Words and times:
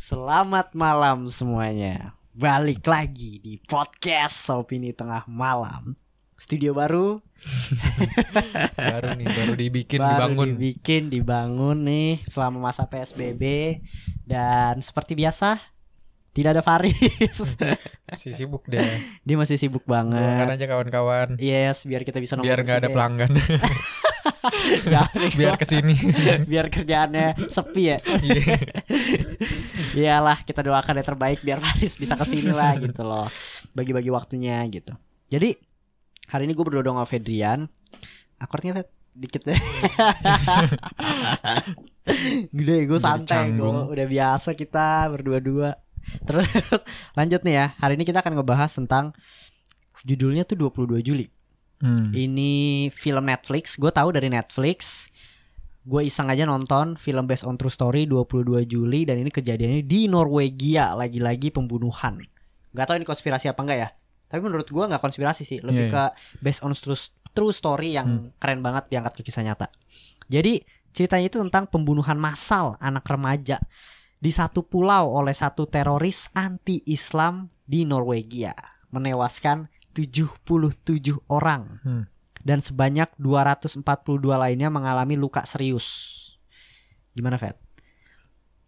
Selamat 0.00 0.72
malam 0.72 1.28
semuanya. 1.28 2.16
Balik 2.32 2.88
lagi 2.88 3.36
di 3.36 3.60
podcast 3.60 4.48
Opini 4.48 4.96
Tengah 4.96 5.28
Malam. 5.28 5.92
Studio 6.40 6.72
baru, 6.72 7.20
baru 8.80 9.12
nih 9.20 9.28
baru 9.28 9.52
dibikin 9.60 10.00
baru 10.00 10.08
dibangun 10.16 10.48
dibikin, 10.56 11.02
dibangun 11.12 11.84
nih 11.84 12.24
selama 12.24 12.72
masa 12.72 12.88
PSBB 12.88 13.76
dan 14.24 14.80
seperti 14.80 15.12
biasa 15.12 15.60
tidak 16.32 16.56
ada 16.56 16.62
Faris. 16.64 16.96
masih 18.08 18.32
sibuk 18.32 18.64
deh 18.72 19.04
Dia 19.20 19.36
masih 19.36 19.60
sibuk 19.60 19.84
banget. 19.84 20.48
aja 20.48 20.64
kawan-kawan 20.64 21.36
Yes, 21.36 21.84
biar 21.84 22.08
kita 22.08 22.24
bisa 22.24 22.40
biar 22.40 22.64
nggak 22.64 22.88
ada 22.88 22.88
pelanggan. 22.88 23.36
biar 25.38 25.54
ke 25.60 25.66
sini 25.68 25.94
biar 26.50 26.66
kerjaannya 26.72 27.50
sepi 27.50 27.82
ya. 27.82 27.98
Iya. 28.00 28.56
Iyalah 30.00 30.38
kita 30.44 30.64
doakan 30.64 31.00
yang 31.00 31.06
terbaik 31.06 31.40
biar 31.44 31.58
Faris 31.60 31.96
bisa 31.96 32.16
ke 32.16 32.24
sini 32.24 32.52
lah 32.52 32.76
gitu 32.78 33.02
loh. 33.04 33.28
Bagi-bagi 33.76 34.08
waktunya 34.12 34.62
gitu. 34.68 34.94
Jadi 35.30 35.56
hari 36.30 36.48
ini 36.48 36.52
gue 36.54 36.64
berdua 36.64 36.82
doang 36.84 36.98
sama 37.00 37.08
Fedrian. 37.08 37.68
Akordnya 38.40 38.80
Fed 38.80 38.88
dikit 39.10 39.42
deh. 39.44 39.60
Gede 42.54 42.76
gue 42.86 42.98
santai 43.02 43.52
gue 43.52 43.68
udah 43.68 44.06
biasa 44.06 44.56
kita 44.56 45.10
berdua-dua. 45.12 45.76
Terus 46.24 46.48
lanjut 47.18 47.40
nih 47.44 47.54
ya. 47.54 47.66
Hari 47.76 47.98
ini 48.00 48.04
kita 48.08 48.24
akan 48.24 48.40
ngebahas 48.40 48.70
tentang 48.72 49.12
judulnya 50.06 50.48
tuh 50.48 50.56
22 50.56 51.04
Juli. 51.04 51.28
Hmm. 51.80 52.12
Ini 52.12 52.88
film 52.92 53.24
Netflix. 53.24 53.80
Gue 53.80 53.88
tahu 53.88 54.12
dari 54.12 54.28
Netflix. 54.28 55.08
Gue 55.80 56.06
iseng 56.06 56.28
aja 56.28 56.44
nonton 56.44 57.00
film 57.00 57.24
based 57.24 57.48
on 57.48 57.56
true 57.56 57.72
story 57.72 58.04
22 58.04 58.68
Juli 58.68 59.08
dan 59.08 59.16
ini 59.16 59.32
kejadiannya 59.32 59.80
di 59.88 60.06
Norwegia 60.12 60.92
lagi-lagi 60.92 61.48
pembunuhan. 61.48 62.20
Gak 62.76 62.84
tahu 62.84 63.00
ini 63.00 63.08
konspirasi 63.08 63.48
apa 63.48 63.60
enggak 63.64 63.78
ya. 63.80 63.88
Tapi 64.30 64.40
menurut 64.46 64.68
gue 64.70 64.84
nggak 64.86 65.02
konspirasi 65.02 65.42
sih, 65.42 65.58
lebih 65.58 65.90
Iya, 65.90 66.14
ke 66.14 66.38
based 66.38 66.62
on 66.62 66.70
true, 66.70 66.94
true 67.34 67.50
story 67.50 67.98
yang 67.98 68.30
keren 68.38 68.62
banget 68.62 68.86
diangkat 68.86 69.18
ke 69.18 69.22
kisah 69.26 69.42
nyata. 69.42 69.66
Jadi 70.30 70.62
ceritanya 70.94 71.26
itu 71.26 71.42
tentang 71.42 71.66
pembunuhan 71.66 72.14
massal 72.14 72.78
anak 72.78 73.02
remaja 73.10 73.58
di 74.22 74.30
satu 74.30 74.62
pulau 74.62 75.10
oleh 75.10 75.34
satu 75.34 75.66
teroris 75.66 76.30
anti-Islam 76.36 77.50
di 77.66 77.82
Norwegia, 77.82 78.54
menewaskan 78.94 79.66
77 80.02 80.40
orang 81.26 81.80
Hmm. 81.80 82.04
dan 82.40 82.58
sebanyak 82.58 83.10
242 83.16 83.82
lainnya 84.34 84.68
mengalami 84.68 85.14
luka 85.14 85.44
serius. 85.44 86.16
Gimana, 87.10 87.36
Fed? 87.36 87.58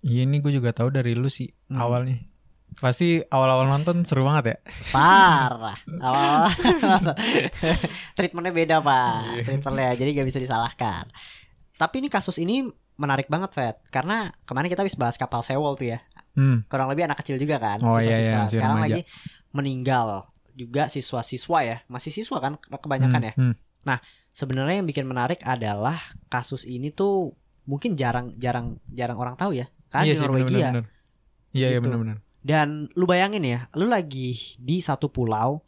Iya, 0.01 0.25
ini 0.25 0.39
gue 0.39 0.51
juga 0.51 0.73
tahu 0.73 0.91
dari 0.91 1.15
lu 1.15 1.27
sih 1.27 1.49
Hmm. 1.67 1.79
awalnya 1.79 2.19
pasti 2.75 3.21
awal-awal 3.23 3.69
nonton 3.69 4.01
seru 4.03 4.25
banget 4.25 4.45
ya 4.49 4.57
Parah. 4.91 5.77
Awal 5.95 6.49
treatmentnya 8.17 8.51
beda 8.51 8.77
pak. 8.81 9.13
Iya. 9.31 9.43
Treatmentnya 9.45 9.91
jadi 9.95 10.11
gak 10.15 10.29
bisa 10.29 10.41
disalahkan. 10.41 11.05
Tapi 11.77 11.95
ini 11.99 12.09
kasus 12.09 12.37
ini 12.37 12.65
menarik 12.95 13.27
banget, 13.27 13.53
Fed. 13.53 13.77
Karena 13.89 14.31
kemarin 14.43 14.69
kita 14.69 14.83
habis 14.83 14.95
bahas 14.95 15.17
kapal 15.17 15.43
Sewol 15.43 15.75
tuh 15.75 15.91
ya. 15.91 16.01
hmm. 16.33 16.65
Kurang 16.67 16.89
lebih 16.89 17.05
anak 17.05 17.21
kecil 17.21 17.37
juga 17.37 17.61
kan. 17.61 17.79
Oh, 17.83 18.01
iya, 18.01 18.17
iya, 18.19 18.49
Sekarang 18.49 18.81
remaja. 18.81 18.89
lagi 18.89 19.01
meninggal 19.53 20.32
juga 20.53 20.86
siswa-siswa 20.86 21.58
ya. 21.62 21.77
Masih 21.86 22.11
siswa 22.11 22.39
kan 22.39 22.56
kebanyakan 22.58 23.22
ya. 23.22 23.34
Hmm. 23.34 23.55
Sebenarnya 24.33 24.81
yang 24.81 24.89
bikin 24.89 25.05
menarik 25.05 25.45
adalah 25.45 26.00
kasus 26.27 26.64
ini 26.64 26.89
tuh 26.89 27.36
mungkin 27.62 27.95
jarang 27.95 28.33
jarang 28.36 28.80
jarang 28.89 29.17
orang 29.17 29.36
tahu 29.36 29.53
ya. 29.55 29.69
Kan 29.86 30.08
iya 30.08 30.17
di 30.17 30.20
Norwegia. 30.20 30.69
iya 31.53 31.69
iya 31.69 31.69
Gitu. 31.77 31.84
benar-benar 31.84 32.19
Dan 32.42 32.89
lu 32.95 33.05
bayangin 33.05 33.45
ya, 33.45 33.70
lu 33.73 33.86
lagi 33.86 34.34
di 34.56 34.80
satu 34.80 35.06
pulau, 35.06 35.62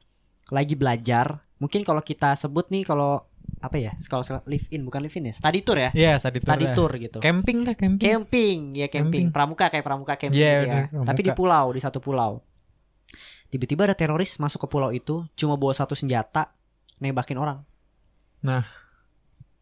lagi 0.48 0.74
belajar. 0.74 1.44
Mungkin 1.60 1.84
kalau 1.84 2.00
kita 2.00 2.34
sebut 2.34 2.66
nih 2.66 2.82
kalau 2.82 3.22
apa 3.60 3.76
ya? 3.76 3.92
Kalau 4.04 4.24
live 4.44 4.66
in 4.70 4.82
bukan 4.82 4.98
live 4.98 5.14
in 5.14 5.30
ya, 5.30 5.34
study 5.36 5.60
tour 5.60 5.78
ya. 5.78 5.90
iya 5.92 6.16
study 6.16 6.40
tour 6.40 6.48
Study 6.50 6.66
tour 6.74 6.90
gitu. 6.98 7.18
camping 7.20 7.62
lah 7.62 7.76
camping 7.76 8.00
Camping, 8.02 8.58
ya 8.74 8.88
camping. 8.88 9.28
Camping. 9.28 9.30
Pramuka 9.30 9.68
kayak 9.68 9.84
pramuka 9.84 10.16
camping 10.16 10.40
Iya, 10.40 10.54
gitu 10.58 10.74
ya. 10.74 10.84
pramuka. 10.88 11.06
Tapi 11.06 11.20
di 11.20 11.30
pulau, 11.30 11.66
di 11.70 11.80
satu 11.80 11.98
pulau. 12.00 12.32
Tiba-tiba 13.54 13.86
ada 13.86 13.94
teroris 13.94 14.34
masuk 14.42 14.66
ke 14.66 14.68
pulau 14.74 14.90
itu, 14.90 15.22
cuma 15.38 15.54
bawa 15.54 15.70
satu 15.70 15.94
senjata, 15.94 16.50
nembakin 16.98 17.38
orang. 17.38 17.62
Nah. 18.42 18.66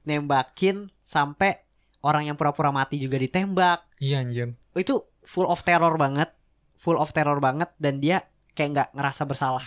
Nembakin 0.08 0.88
sampai 1.04 1.60
orang 2.02 2.28
yang 2.28 2.36
pura-pura 2.36 2.74
mati 2.74 2.98
juga 2.98 3.16
ditembak. 3.16 3.86
iya 4.02 4.20
anjir 4.20 4.58
itu 4.74 5.06
full 5.22 5.46
of 5.46 5.62
terror 5.62 5.94
banget 5.96 6.34
full 6.74 6.98
of 6.98 7.14
terror 7.14 7.38
banget 7.38 7.70
dan 7.78 8.02
dia 8.02 8.26
kayak 8.58 8.70
nggak 8.74 8.88
ngerasa 8.98 9.22
bersalah 9.24 9.64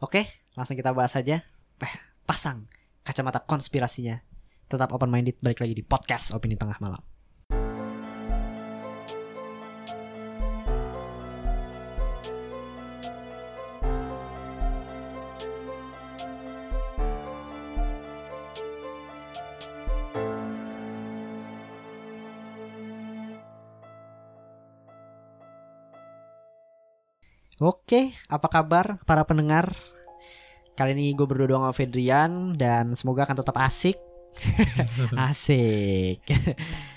oke 0.00 0.24
langsung 0.56 0.74
kita 0.74 0.90
bahas 0.96 1.12
aja 1.14 1.44
eh, 1.82 1.94
pasang 2.24 2.66
kacamata 3.04 3.44
konspirasinya 3.44 4.22
tetap 4.66 4.88
open 4.96 5.12
minded 5.12 5.36
balik 5.44 5.60
lagi 5.60 5.76
di 5.76 5.84
podcast 5.84 6.32
opini 6.32 6.56
tengah 6.56 6.80
malam 6.80 7.11
Oke, 27.92 28.16
apa 28.24 28.48
kabar 28.48 29.04
para 29.04 29.20
pendengar? 29.20 29.76
Kali 30.80 30.96
ini 30.96 31.12
gue 31.12 31.28
berdua 31.28 31.44
doang 31.44 31.68
sama 31.68 31.76
Fedrian 31.76 32.56
dan 32.56 32.96
semoga 32.96 33.28
akan 33.28 33.44
tetap 33.44 33.52
asik. 33.60 34.00
asik. 35.28 36.24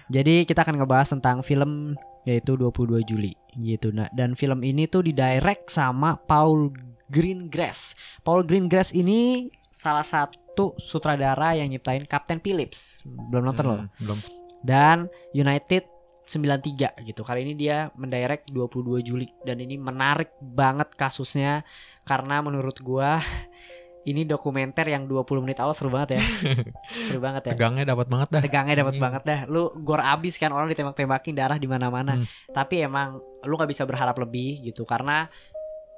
Jadi 0.08 0.48
kita 0.48 0.64
akan 0.64 0.80
ngebahas 0.80 1.12
tentang 1.12 1.44
film 1.44 2.00
yaitu 2.24 2.56
22 2.56 3.04
Juli 3.12 3.36
gitu. 3.60 3.92
Nah, 3.92 4.08
dan 4.16 4.40
film 4.40 4.64
ini 4.64 4.88
tuh 4.88 5.04
didirect 5.04 5.68
sama 5.68 6.16
Paul 6.16 6.72
Greengrass. 7.12 7.92
Paul 8.24 8.48
Greengrass 8.48 8.96
ini 8.96 9.52
salah 9.76 10.08
satu 10.08 10.80
sutradara 10.80 11.60
yang 11.60 11.76
nyiptain 11.76 12.08
Captain 12.08 12.40
Phillips. 12.40 13.04
Belum 13.04 13.44
nonton 13.44 13.68
loh 13.68 13.80
Hmm, 13.84 13.92
belum 14.00 14.20
dan 14.66 14.98
United 15.38 15.86
93 16.26 17.06
gitu. 17.06 17.22
Kali 17.22 17.46
ini 17.46 17.54
dia 17.54 17.90
mendirect 17.94 18.50
22 18.50 19.02
Juli 19.02 19.28
dan 19.42 19.62
ini 19.62 19.78
menarik 19.78 20.34
banget 20.42 20.94
kasusnya 20.94 21.62
karena 22.02 22.42
menurut 22.42 22.78
gua 22.82 23.22
ini 24.10 24.22
dokumenter 24.22 24.86
yang 24.86 25.10
20 25.10 25.26
menit 25.42 25.58
awal 25.58 25.74
seru 25.74 25.90
banget 25.90 26.18
ya. 26.18 26.22
seru 27.10 27.18
banget 27.18 27.50
ya. 27.50 27.52
tegangnya 27.58 27.86
dapat 27.90 28.06
banget 28.06 28.28
dah 28.30 28.42
Tegangnya 28.46 28.76
dapat 28.86 28.96
Iya. 28.98 29.02
banget 29.02 29.22
dah. 29.26 29.40
Lu 29.50 29.74
gor 29.82 29.98
abis 29.98 30.38
kan 30.38 30.54
orang 30.54 30.70
ditembak-tembakin 30.70 31.34
darah 31.34 31.58
di 31.58 31.66
mana-mana. 31.66 32.22
Hmm. 32.22 32.26
Tapi 32.54 32.86
emang 32.86 33.18
lu 33.46 33.54
nggak 33.58 33.70
bisa 33.74 33.86
berharap 33.86 34.14
lebih 34.22 34.62
gitu 34.62 34.86
karena 34.86 35.26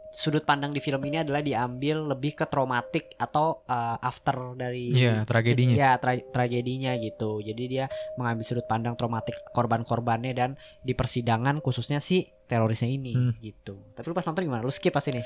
sudut 0.09 0.41
pandang 0.41 0.72
di 0.72 0.79
film 0.79 1.03
ini 1.03 1.19
adalah 1.19 1.40
diambil 1.40 2.09
lebih 2.09 2.34
ke 2.34 2.45
traumatik 2.45 3.13
atau 3.16 3.62
uh, 3.63 4.00
after 4.00 4.56
dari 4.56 4.90
iya 4.90 5.22
tragedinya 5.23 5.75
Ya 5.75 5.91
tra- 5.95 6.23
tragedinya 6.23 6.95
gitu. 6.95 7.40
Jadi 7.40 7.63
dia 7.68 7.85
mengambil 8.16 8.44
sudut 8.44 8.66
pandang 8.66 8.96
traumatik 8.96 9.35
korban-korbannya 9.51 10.31
dan 10.31 10.50
di 10.81 10.91
persidangan 10.91 11.59
khususnya 11.59 12.00
si 12.00 12.23
terorisnya 12.46 12.88
ini 12.88 13.13
Hmm. 13.13 13.34
gitu. 13.40 13.78
Tapi 13.91 14.06
lu 14.06 14.16
pas 14.16 14.23
nonton 14.23 14.44
gimana? 14.44 14.63
Lu 14.63 14.72
skip 14.72 14.91
pasti 14.91 15.12
nih. 15.12 15.25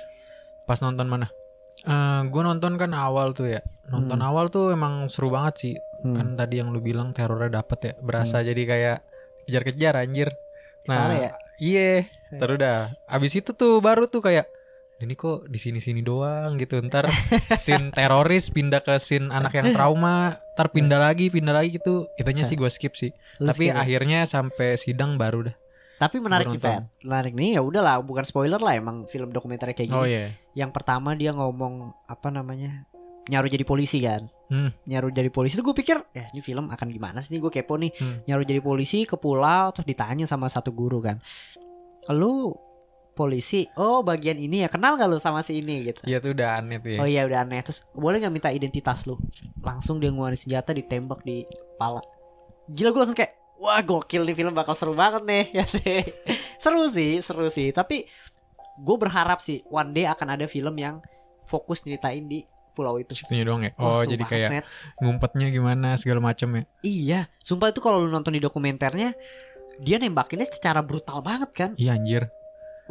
Pas 0.66 0.78
nonton 0.78 1.06
mana? 1.06 1.30
Eh 1.82 2.22
gue 2.26 2.42
nonton 2.42 2.76
kan 2.76 2.92
awal 2.92 3.32
tuh 3.32 3.48
ya. 3.48 3.62
Nonton 3.88 4.18
Hmm. 4.18 4.28
awal 4.28 4.50
tuh 4.50 4.70
emang 4.70 5.08
seru 5.08 5.30
banget 5.30 5.54
sih. 5.58 5.76
Hmm. 6.02 6.18
Kan 6.18 6.28
tadi 6.34 6.58
yang 6.58 6.70
lu 6.70 6.82
bilang 6.82 7.14
terornya 7.14 7.62
dapet 7.62 7.80
ya. 7.82 7.94
Berasa 7.98 8.42
jadi 8.42 8.62
kayak 8.62 8.98
kejar-kejar 9.46 9.94
anjir. 9.98 10.30
Nah, 10.82 11.14
ya? 11.14 11.32
iya. 11.58 12.10
Terus 12.34 12.58
udah. 12.58 12.78
Abis 13.06 13.34
itu 13.36 13.54
tuh 13.54 13.78
baru 13.78 14.10
tuh 14.10 14.20
kayak 14.20 14.50
ini 15.02 15.18
kok 15.18 15.50
di 15.50 15.58
sini-sini 15.58 16.06
doang 16.06 16.56
gitu. 16.62 16.78
Ntar 16.82 17.10
scene 17.58 17.90
teroris 17.92 18.54
pindah 18.54 18.86
ke 18.86 19.02
scene 19.02 19.34
anak 19.34 19.58
yang 19.58 19.74
trauma, 19.74 20.38
ntar 20.54 20.70
pindah 20.70 21.02
lagi, 21.02 21.34
pindah 21.34 21.54
lagi 21.54 21.82
gitu. 21.82 22.08
Itunya 22.16 22.46
sih 22.46 22.56
gue 22.56 22.70
skip 22.70 22.94
sih. 22.94 23.10
Lu 23.42 23.50
skip 23.50 23.58
Tapi 23.58 23.64
ya? 23.70 23.82
akhirnya 23.82 24.20
sampai 24.30 24.78
sidang 24.78 25.18
baru 25.18 25.52
dah. 25.52 25.56
Tapi 26.02 26.18
menarik 26.18 26.50
nih, 26.50 26.58
baru 26.58 26.82
Pat. 26.82 27.06
Menarik 27.06 27.34
nih 27.38 27.50
ya 27.58 27.62
udahlah, 27.62 28.02
bukan 28.02 28.26
spoiler 28.26 28.58
lah 28.58 28.74
emang 28.74 29.06
film 29.06 29.30
dokumenter 29.30 29.70
kayak 29.78 29.90
gini. 29.90 30.02
Oh 30.02 30.06
iya. 30.10 30.34
Yang 30.58 30.72
pertama 30.74 31.14
dia 31.14 31.30
ngomong 31.30 31.94
apa 32.10 32.34
namanya? 32.34 32.90
Nyaru 33.30 33.46
jadi 33.54 33.62
polisi 33.62 34.02
kan. 34.02 34.26
Hmm. 34.50 34.74
Nyaru 34.90 35.14
jadi 35.14 35.30
polisi 35.30 35.54
tuh 35.54 35.62
gue 35.62 35.78
pikir, 35.78 36.02
ya 36.12 36.26
ini 36.34 36.42
film 36.42 36.74
akan 36.74 36.88
gimana 36.90 37.22
sih 37.22 37.38
nih 37.38 37.42
gue 37.46 37.52
kepo 37.54 37.78
nih. 37.78 37.94
Hmm. 38.02 38.26
Nyaru 38.26 38.44
jadi 38.50 38.62
polisi 38.66 39.06
ke 39.06 39.14
pulau 39.14 39.70
terus 39.70 39.86
ditanya 39.86 40.26
sama 40.26 40.50
satu 40.50 40.74
guru 40.74 41.06
kan. 41.06 41.22
Lu 42.10 42.50
polisi, 43.12 43.68
oh 43.76 44.02
bagian 44.02 44.40
ini 44.40 44.64
ya 44.64 44.70
kenal 44.72 44.96
gak 44.96 45.12
lu 45.12 45.20
sama 45.20 45.44
si 45.44 45.60
ini 45.60 45.92
gitu. 45.92 46.02
Iya 46.08 46.24
tuh 46.24 46.32
udah 46.32 46.64
aneh 46.64 46.80
tuh 46.80 46.92
ya. 46.96 47.00
Oh 47.04 47.08
iya 47.08 47.28
udah 47.28 47.44
aneh 47.44 47.60
Terus 47.60 47.84
boleh 47.92 48.24
gak 48.24 48.32
minta 48.32 48.50
identitas 48.50 49.04
lu 49.04 49.20
Langsung 49.60 50.00
dia 50.00 50.10
ngeluarin 50.10 50.40
senjata 50.40 50.72
ditembak 50.72 51.20
di 51.28 51.44
kepala 51.76 52.00
Gila 52.72 52.90
gue 52.96 53.02
langsung 53.04 53.20
kayak 53.20 53.36
wah 53.62 53.78
gokil 53.86 54.26
nih 54.26 54.34
film 54.34 54.58
bakal 54.58 54.74
seru 54.74 54.98
banget 54.98 55.22
nih 55.22 55.44
ya 55.62 55.66
sih. 55.70 56.02
seru 56.58 56.90
sih, 56.90 57.22
seru 57.22 57.46
sih. 57.54 57.70
Tapi 57.70 58.10
gue 58.82 58.96
berharap 58.98 59.38
sih 59.38 59.62
one 59.70 59.94
day 59.94 60.10
akan 60.10 60.34
ada 60.34 60.50
film 60.50 60.74
yang 60.82 60.98
fokus 61.46 61.86
nyeritain 61.86 62.26
di 62.26 62.42
pulau 62.74 62.98
itu. 62.98 63.14
Situnya 63.14 63.46
doang 63.46 63.62
ya. 63.62 63.72
Oh, 63.78 64.02
seru 64.02 64.18
jadi 64.18 64.24
kayak 64.26 64.50
Fet. 64.50 64.66
ngumpetnya 64.98 65.54
gimana 65.54 65.94
segala 66.00 66.34
macem 66.34 66.50
ya. 66.58 66.64
Iya, 66.82 67.20
sumpah 67.46 67.70
itu 67.70 67.84
kalau 67.84 68.02
lu 68.02 68.10
nonton 68.10 68.34
di 68.34 68.42
dokumenternya 68.42 69.14
dia 69.82 69.98
nembakinnya 70.02 70.50
secara 70.50 70.82
brutal 70.82 71.22
banget 71.22 71.50
kan. 71.54 71.70
Iya 71.78 72.00
anjir. 72.00 72.32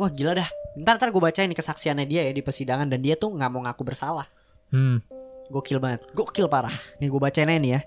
Wah 0.00 0.08
gila 0.08 0.32
dah. 0.32 0.48
Ntar 0.80 0.96
ntar 0.96 1.12
gue 1.12 1.20
bacain 1.20 1.44
nih 1.44 1.58
kesaksiannya 1.60 2.08
dia 2.08 2.24
ya 2.24 2.32
di 2.32 2.40
persidangan 2.40 2.88
dan 2.88 3.04
dia 3.04 3.20
tuh 3.20 3.36
nggak 3.36 3.50
mau 3.52 3.60
ngaku 3.68 3.84
bersalah. 3.84 4.24
Hmm. 4.72 5.04
Gokil 5.52 5.76
banget, 5.76 6.08
gokil 6.16 6.48
parah. 6.48 6.72
Nih 7.04 7.12
gue 7.12 7.20
bacain 7.20 7.44
nih 7.44 7.76
ya. 7.76 7.80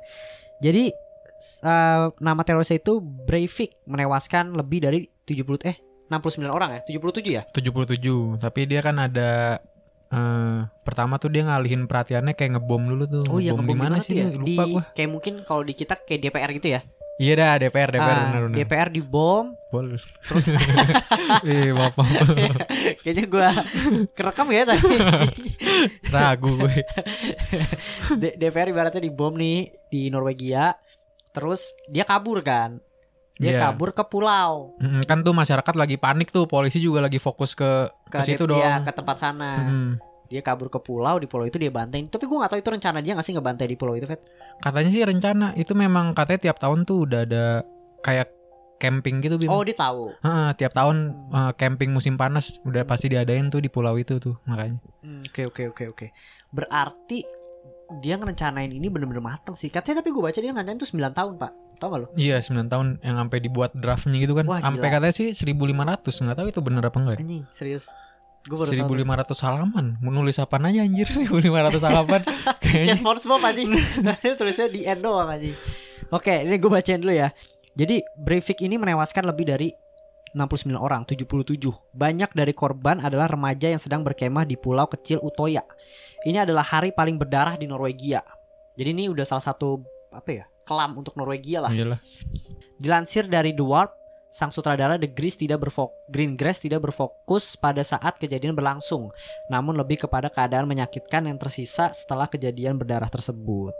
Jadi 0.61 0.93
eh, 1.65 2.05
nama 2.21 2.41
terorisnya 2.45 2.77
itu 2.77 3.01
Breivik 3.01 3.81
menewaskan 3.89 4.53
lebih 4.53 4.85
dari 4.85 4.99
70 5.25 5.65
eh 5.65 5.81
69 6.11 6.53
orang 6.53 6.69
ya, 6.77 6.81
77 6.85 7.33
ya? 7.33 7.41
77 7.49 8.37
tapi 8.37 8.69
dia 8.69 8.85
kan 8.85 9.01
ada 9.01 9.57
eh 10.13 10.59
pertama 10.85 11.17
tuh 11.17 11.33
dia 11.33 11.41
ngalihin 11.49 11.89
perhatiannya 11.89 12.37
kayak 12.37 12.61
ngebom 12.61 12.85
dulu 12.85 13.03
tuh 13.09 13.23
Oh 13.33 13.41
iya, 13.41 13.57
ngebom 13.57 13.65
di 13.65 13.73
ngebom 13.73 13.81
mana 13.81 13.97
di 13.97 13.97
mana 13.97 14.05
sih 14.05 14.13
ya? 14.21 14.27
Ini 14.29 14.37
lupa 14.37 14.63
di, 14.69 14.73
gua 14.77 14.83
Kayak 14.93 15.09
mungkin 15.09 15.33
kalau 15.41 15.61
di 15.65 15.73
kita 15.73 15.97
kayak 15.97 16.19
DPR 16.21 16.51
gitu 16.53 16.67
ya. 16.69 16.81
Iya 17.15 17.33
dah 17.33 17.51
DPR 17.57 17.89
DPR 17.89 18.01
Ah, 18.11 18.23
benar 18.27 18.41
benar 18.43 18.57
DPR 18.57 18.89
di 18.89 19.01
bom. 19.01 19.53
Boleh. 19.67 20.01
eh 21.43 21.69
bapak 21.71 22.05
Kayaknya 22.99 23.25
gua 23.25 23.49
kerekam 24.11 24.47
ya 24.49 24.63
tadi. 24.63 24.85
ragu 26.13 26.51
gue 26.55 26.73
D- 28.21 28.35
DPR 28.35 28.69
ibaratnya 28.69 28.99
di 28.99 29.09
bom 29.09 29.33
nih 29.33 29.59
di 29.87 30.07
Norwegia. 30.07 30.73
Terus 31.29 31.61
dia 31.87 32.03
kabur 32.03 32.41
kan. 32.41 32.77
Dia 33.33 33.49
Iya. 33.51 33.61
kabur 33.67 33.89
ke 33.91 34.05
pulau 34.05 34.77
Mm, 34.77 35.01
kan 35.03 35.21
tuh 35.21 35.33
masyarakat 35.33 35.73
lagi 35.73 35.97
panik 35.97 36.29
tuh 36.29 36.45
polisi 36.45 36.77
juga 36.77 37.01
lagi 37.01 37.17
fokus 37.17 37.53
ke 37.53 37.89
ke, 38.05 38.13
ke 38.15 38.25
situ 38.27 38.45
dia- 38.45 38.49
dong 38.51 38.59
iya, 38.59 38.73
ke 38.79 38.91
tempat 38.91 39.17
sana. 39.17 39.51
Mm. 39.59 39.91
Dia 40.33 40.41
kabur 40.41 40.67
ke 40.67 40.81
pulau, 40.81 41.21
di 41.21 41.29
pulau 41.29 41.45
itu 41.45 41.61
dia 41.61 41.69
bantai. 41.69 42.09
Tapi 42.09 42.25
gua 42.25 42.49
gak 42.49 42.57
tahu 42.57 42.59
itu 42.65 42.69
rencana 42.73 42.97
dia 42.99 43.13
gak 43.13 43.21
sih 43.21 43.37
ngebantai 43.37 43.69
di 43.69 43.77
pulau 43.77 43.93
itu, 43.93 44.09
Fet? 44.09 44.25
katanya 44.57 44.89
sih 44.89 45.03
rencana 45.05 45.47
itu 45.53 45.77
memang 45.77 46.17
katanya 46.17 46.49
tiap 46.49 46.57
tahun 46.57 46.89
tuh 46.89 47.05
udah 47.05 47.21
ada 47.21 47.45
kayak 48.01 48.33
camping 48.81 49.21
gitu 49.21 49.37
Bim. 49.37 49.47
Oh, 49.47 49.63
dia 49.63 49.77
tahu. 49.77 50.11
Heeh, 50.19 50.49
tiap 50.57 50.73
tahun 50.73 50.97
eh, 51.29 51.51
camping 51.55 51.93
musim 51.93 52.17
panas 52.17 52.57
udah 52.65 52.83
pasti 52.83 53.07
diadain 53.07 53.47
tuh 53.47 53.61
di 53.61 53.69
pulau 53.69 53.93
itu 53.95 54.17
tuh 54.17 54.41
makanya 54.43 54.81
Hmm, 55.05 55.21
Oke 55.23 55.47
oke 55.47 55.63
oke 55.71 55.83
oke. 55.93 56.07
Berarti 56.51 57.23
dia 58.01 58.17
ngerencanain 58.17 58.71
ini 58.71 58.89
bener-bener 58.89 59.21
mateng 59.21 59.53
sih. 59.53 59.69
Katanya 59.69 60.01
tapi 60.01 60.09
gue 60.11 60.19
baca 60.19 60.35
dia 60.35 60.51
ngerencanain 60.51 60.79
tuh 60.79 60.89
9 60.89 61.13
tahun, 61.13 61.33
Pak. 61.37 61.51
Tau 61.79 61.87
gak 61.91 61.99
lo? 61.99 62.07
Iya 62.15 62.39
9 62.39 62.71
tahun 62.71 62.87
yang 63.03 63.15
sampai 63.19 63.37
dibuat 63.43 63.71
draftnya 63.75 64.15
gitu 64.15 64.33
kan 64.39 64.45
Sampai 64.47 64.87
katanya 64.87 65.15
sih 65.15 65.35
1500 65.35 66.23
nggak 66.23 66.37
tahu 66.39 66.47
itu 66.47 66.59
bener 66.63 66.83
apa 66.87 66.97
enggak 66.99 67.15
ya 67.19 67.23
Anjing, 67.23 67.43
serius. 67.51 67.85
Gue 68.43 68.57
baru 68.59 68.71
tahu. 68.75 68.91
1500 68.99 69.45
halaman 69.47 69.85
Mau 70.03 70.11
nulis 70.11 70.35
apa 70.35 70.59
aja 70.59 70.83
anjir 70.83 71.07
1500 71.31 71.79
halaman 71.79 72.21
Kayak 72.59 72.59
Kayaknya 72.59 72.95
SpongeBob 72.99 73.41
anjing. 73.43 73.69
Tulisnya 74.39 74.67
di 74.67 74.81
end 74.83 75.01
doang 75.03 75.29
anjing. 75.31 75.55
Oke, 76.11 76.43
ini 76.43 76.55
gue 76.59 76.69
bacain 76.69 76.99
dulu 76.99 77.13
ya. 77.15 77.31
Jadi 77.73 78.03
Breivik 78.19 78.59
ini 78.61 78.75
menewaskan 78.77 79.25
lebih 79.25 79.49
dari 79.49 79.71
69 80.33 80.73
orang, 80.77 81.05
77. 81.05 81.57
Banyak 81.93 82.33
dari 82.33 82.53
korban 82.57 83.01
adalah 83.01 83.29
remaja 83.29 83.69
yang 83.69 83.81
sedang 83.81 84.01
berkemah 84.01 84.45
di 84.45 84.57
pulau 84.57 84.89
kecil 84.89 85.21
Utoya. 85.21 85.61
Ini 86.25 86.43
adalah 86.45 86.65
hari 86.65 86.89
paling 86.89 87.21
berdarah 87.21 87.57
di 87.57 87.69
Norwegia. 87.69 88.25
Jadi 88.73 88.89
ini 88.89 89.05
udah 89.09 89.25
salah 89.25 89.45
satu 89.45 89.81
apa 90.09 90.29
ya? 90.33 90.45
kelam 90.63 90.95
untuk 90.95 91.13
Norwegia 91.19 91.59
lah. 91.63 91.71
Iyalah 91.71 91.99
Dilansir 92.79 93.27
dari 93.27 93.55
The 93.55 93.63
Warp, 93.63 93.91
sang 94.33 94.49
sutradara 94.49 94.97
The 94.97 95.05
Grease 95.05 95.37
tidak 95.37 95.61
berfok 95.61 95.93
Greengrass 96.09 96.57
tidak 96.57 96.81
berfokus 96.89 97.53
pada 97.53 97.85
saat 97.85 98.17
kejadian 98.17 98.57
berlangsung, 98.57 99.13
namun 99.53 99.77
lebih 99.77 100.09
kepada 100.09 100.33
keadaan 100.33 100.65
menyakitkan 100.65 101.29
yang 101.29 101.37
tersisa 101.37 101.93
setelah 101.93 102.25
kejadian 102.25 102.81
berdarah 102.81 103.13
tersebut. 103.13 103.77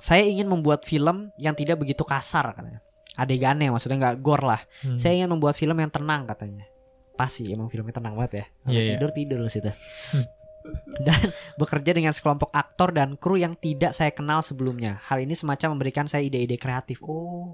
Saya 0.00 0.24
ingin 0.24 0.48
membuat 0.48 0.88
film 0.88 1.28
yang 1.36 1.52
tidak 1.52 1.76
begitu 1.76 2.02
kasar 2.08 2.56
katanya. 2.56 2.80
Adegannya 3.12 3.68
maksudnya 3.68 4.00
nggak 4.00 4.24
gore 4.24 4.44
lah. 4.56 4.60
Hmm. 4.80 4.96
Saya 4.96 5.20
ingin 5.20 5.28
membuat 5.28 5.60
film 5.60 5.76
yang 5.76 5.92
tenang 5.92 6.24
katanya. 6.24 6.64
Pasti 7.12 7.52
emang 7.52 7.68
filmnya 7.68 7.92
tenang 7.92 8.16
banget 8.16 8.32
ya. 8.32 8.44
Sampai 8.64 8.72
Iya, 8.80 8.90
tidur 8.96 9.10
tidur 9.12 9.38
loh 9.44 9.52
situ. 9.52 9.68
dan 11.06 11.34
bekerja 11.58 11.90
dengan 11.92 12.14
sekelompok 12.14 12.54
aktor 12.54 12.94
dan 12.94 13.18
kru 13.18 13.34
yang 13.36 13.58
tidak 13.58 13.92
saya 13.92 14.14
kenal 14.14 14.40
sebelumnya. 14.40 15.02
Hal 15.10 15.20
ini 15.20 15.34
semacam 15.34 15.76
memberikan 15.76 16.06
saya 16.06 16.24
ide-ide 16.24 16.56
kreatif. 16.56 17.02
Oh, 17.02 17.52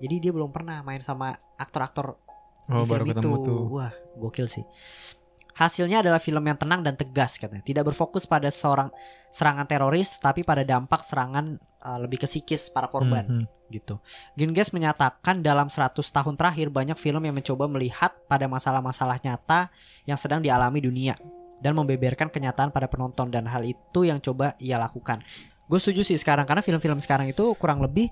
jadi 0.00 0.16
dia 0.18 0.32
belum 0.32 0.50
pernah 0.50 0.80
main 0.80 1.04
sama 1.04 1.36
aktor-aktor 1.60 2.16
Oh 2.70 2.86
di 2.86 2.90
baru 2.90 3.04
film 3.04 3.16
itu. 3.18 3.30
tuh 3.44 3.60
Wah, 3.74 3.92
gokil 4.14 4.46
sih. 4.46 4.64
Hasilnya 5.58 6.00
adalah 6.00 6.22
film 6.22 6.40
yang 6.46 6.56
tenang 6.56 6.80
dan 6.80 6.96
tegas 6.96 7.36
katanya. 7.36 7.60
Tidak 7.60 7.84
berfokus 7.84 8.24
pada 8.24 8.48
seorang 8.48 8.88
serangan 9.28 9.68
teroris, 9.68 10.16
tapi 10.16 10.40
pada 10.40 10.64
dampak 10.64 11.04
serangan 11.04 11.60
uh, 11.84 11.98
lebih 12.00 12.22
ke 12.22 12.26
psikis 12.30 12.72
para 12.72 12.88
korban 12.88 13.26
Hmm, 13.26 13.44
hmm. 13.44 13.68
gitu. 13.68 14.00
Ginges 14.40 14.72
menyatakan 14.72 15.44
dalam 15.44 15.68
100 15.68 16.00
tahun 16.00 16.34
terakhir 16.38 16.72
banyak 16.72 16.96
film 16.96 17.20
yang 17.28 17.36
mencoba 17.36 17.68
melihat 17.68 18.14
pada 18.24 18.48
masalah-masalah 18.48 19.20
nyata 19.20 19.68
yang 20.08 20.16
sedang 20.16 20.40
dialami 20.40 20.80
dunia 20.80 21.20
dan 21.60 21.76
membeberkan 21.76 22.32
kenyataan 22.32 22.72
pada 22.72 22.88
penonton 22.88 23.28
dan 23.28 23.44
hal 23.44 23.60
itu 23.66 24.08
yang 24.08 24.16
coba 24.16 24.56
ia 24.56 24.80
lakukan. 24.80 25.20
Gue 25.68 25.76
setuju 25.76 26.02
sih 26.02 26.16
sekarang 26.16 26.48
karena 26.48 26.64
film-film 26.64 26.98
sekarang 27.04 27.28
itu 27.30 27.52
kurang 27.60 27.84
lebih 27.84 28.08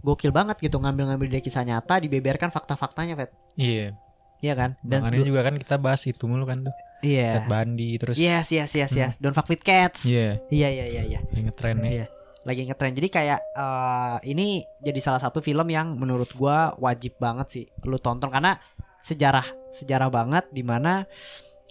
gokil 0.00 0.32
banget 0.32 0.56
gitu 0.58 0.76
ngambil-ngambil 0.76 1.28
dari 1.28 1.42
kisah 1.42 1.62
nyata 1.62 2.00
dibeberkan 2.00 2.48
fakta-faktanya, 2.48 3.14
Fet. 3.14 3.30
Iya 3.54 3.94
Iya 4.40 4.56
kan? 4.56 4.70
Dan 4.80 5.04
Makanya 5.04 5.26
juga 5.28 5.40
kan 5.44 5.54
kita 5.60 5.76
bahas 5.76 6.00
itu 6.08 6.24
mulu 6.24 6.48
kan 6.48 6.64
tuh 6.64 6.72
iya. 7.04 7.36
Ted 7.36 7.46
Bundy 7.46 8.00
terus 8.00 8.16
Yes, 8.16 8.48
yes, 8.48 8.72
yes, 8.72 8.88
yes. 8.96 9.12
Don't 9.20 9.36
fuck 9.36 9.44
with 9.46 9.60
cats. 9.60 10.08
Iya 10.08 10.40
Iya, 10.48 10.68
iya, 10.72 10.84
iya, 10.88 11.02
iya. 11.04 11.20
ngetren 11.36 11.84
ya 11.84 11.90
Iya. 11.92 12.06
Lagi 12.48 12.64
ngetren. 12.64 12.96
Jadi 12.96 13.08
kayak 13.12 13.36
eh, 13.52 14.16
ini 14.32 14.64
jadi 14.80 14.96
salah 15.04 15.20
satu 15.20 15.44
film 15.44 15.68
yang 15.68 15.92
menurut 15.92 16.32
gua 16.32 16.72
wajib 16.80 17.20
banget 17.20 17.46
sih 17.52 17.64
lu 17.84 18.00
tonton 18.00 18.32
karena 18.32 18.56
sejarah 19.04 19.44
sejarah 19.76 20.08
banget 20.08 20.48
di 20.48 20.64
mana 20.64 21.04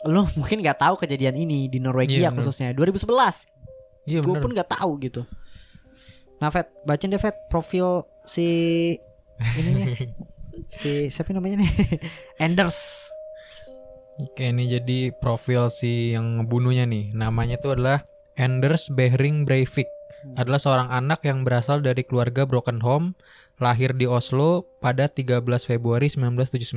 lu 0.05 0.29
mungkin 0.37 0.61
nggak 0.61 0.77
tahu 0.77 0.95
kejadian 1.01 1.41
ini 1.41 1.65
di 1.73 1.81
Norwegia 1.81 2.21
Iya, 2.21 2.29
bener. 2.29 2.45
khususnya 2.45 2.69
2011 2.77 3.49
Iya 4.09 4.25
gue 4.25 4.35
pun 4.41 4.49
nggak 4.49 4.69
tahu 4.73 4.91
gitu 5.05 5.21
nah 6.39 6.49
Vet 6.51 6.67
bacain 6.87 7.11
deh 7.11 7.21
Vet 7.21 7.35
profil 7.51 8.07
si 8.23 8.47
ini 9.59 9.71
nih. 9.71 9.87
Si 10.75 11.07
siapa 11.07 11.31
namanya 11.31 11.63
nih? 11.63 11.71
Enders 12.43 13.07
Oke 14.19 14.51
ini 14.51 14.67
jadi 14.67 15.15
profil 15.15 15.71
si 15.71 16.11
yang 16.11 16.43
ngebunuhnya 16.43 16.83
nih. 16.83 17.15
Namanya 17.15 17.55
tuh 17.63 17.79
adalah 17.79 18.03
Anders 18.35 18.91
Behring 18.91 19.47
Breivik. 19.47 19.87
Adalah 20.35 20.59
seorang 20.59 20.91
anak 20.91 21.23
yang 21.23 21.47
berasal 21.47 21.79
dari 21.79 22.03
keluarga 22.03 22.43
broken 22.43 22.83
home 22.83 23.15
Lahir 23.63 23.95
di 23.95 24.03
Oslo 24.03 24.67
pada 24.83 25.07
13 25.07 25.39
Februari 25.63 26.11
1979 26.11 26.75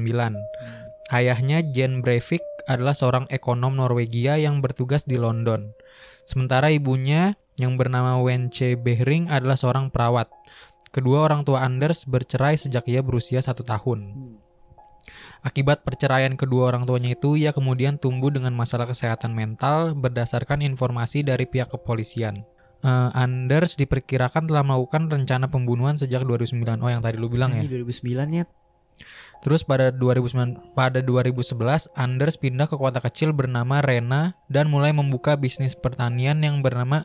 Ayahnya 1.11 1.67
Jen 1.67 1.99
Breivik 1.99 2.43
adalah 2.71 2.95
seorang 2.95 3.27
ekonom 3.29 3.75
Norwegia 3.75 4.39
yang 4.39 4.63
bertugas 4.63 5.03
di 5.03 5.19
London. 5.19 5.75
Sementara 6.25 6.71
ibunya 6.71 7.35
yang 7.61 7.77
bernama 7.77 8.21
Wence 8.21 8.77
Behring 8.81 9.29
adalah 9.29 9.59
seorang 9.59 9.93
perawat 9.93 10.29
Kedua 10.93 11.25
orang 11.25 11.45
tua 11.45 11.65
Anders 11.65 12.05
bercerai 12.05 12.61
sejak 12.61 12.85
ia 12.89 13.01
berusia 13.01 13.41
satu 13.41 13.65
tahun 13.65 14.13
Akibat 15.43 15.83
perceraian 15.83 16.39
kedua 16.39 16.71
orang 16.71 16.87
tuanya 16.87 17.19
itu, 17.19 17.35
ia 17.35 17.51
kemudian 17.51 17.99
tumbuh 17.99 18.31
dengan 18.31 18.55
masalah 18.55 18.87
kesehatan 18.87 19.35
mental 19.35 19.91
berdasarkan 19.99 20.63
informasi 20.63 21.27
dari 21.27 21.51
pihak 21.51 21.75
kepolisian. 21.75 22.47
Eh, 22.83 23.11
Anders 23.15 23.79
diperkirakan 23.79 24.51
telah 24.51 24.67
melakukan 24.67 25.07
rencana 25.07 25.47
pembunuhan 25.47 25.95
sejak 25.95 26.27
2009. 26.27 26.83
Oh, 26.83 26.91
yang 26.91 26.99
tadi 26.99 27.15
lu 27.15 27.31
bilang 27.31 27.55
ya. 27.55 27.63
Ini 27.63 27.83
2009 27.83 28.39
ya 28.43 28.45
Terus 29.43 29.67
pada 29.67 29.91
2009 29.91 30.75
pada 30.79 31.03
2011 31.03 31.91
Anders 31.99 32.39
pindah 32.39 32.71
ke 32.71 32.79
kota 32.79 33.03
kecil 33.03 33.35
bernama 33.35 33.83
Rena 33.83 34.39
dan 34.47 34.71
mulai 34.71 34.95
membuka 34.95 35.35
bisnis 35.35 35.75
pertanian 35.75 36.39
yang 36.43 36.63
bernama 36.63 37.03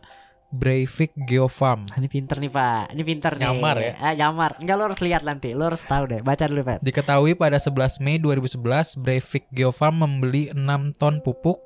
Breivik 0.47 1.11
Geofarm. 1.27 1.83
Ah, 1.91 1.99
Ini 1.99 2.07
pinter 2.07 2.39
nih 2.39 2.47
pak 2.47 2.95
Ini 2.95 3.03
pinter 3.03 3.35
nih 3.35 3.51
Nyamar 3.51 3.75
ya? 3.83 3.93
ah, 3.99 4.13
Nyamar 4.15 4.51
Enggak 4.63 4.75
lo 4.79 4.83
harus 4.87 5.01
lihat 5.03 5.21
nanti 5.27 5.51
Lo 5.51 5.67
harus 5.67 5.83
tahu 5.83 6.07
deh 6.07 6.23
Baca 6.23 6.47
dulu 6.47 6.63
Fet 6.63 6.79
Diketahui 6.79 7.35
pada 7.35 7.59
11 7.59 7.99
Mei 7.99 8.15
2011, 8.15 8.95
Breivik 8.95 9.43
Geofarm 9.51 10.07
membeli 10.07 10.47
6 10.55 10.95
ton 10.95 11.19
pupuk. 11.19 11.59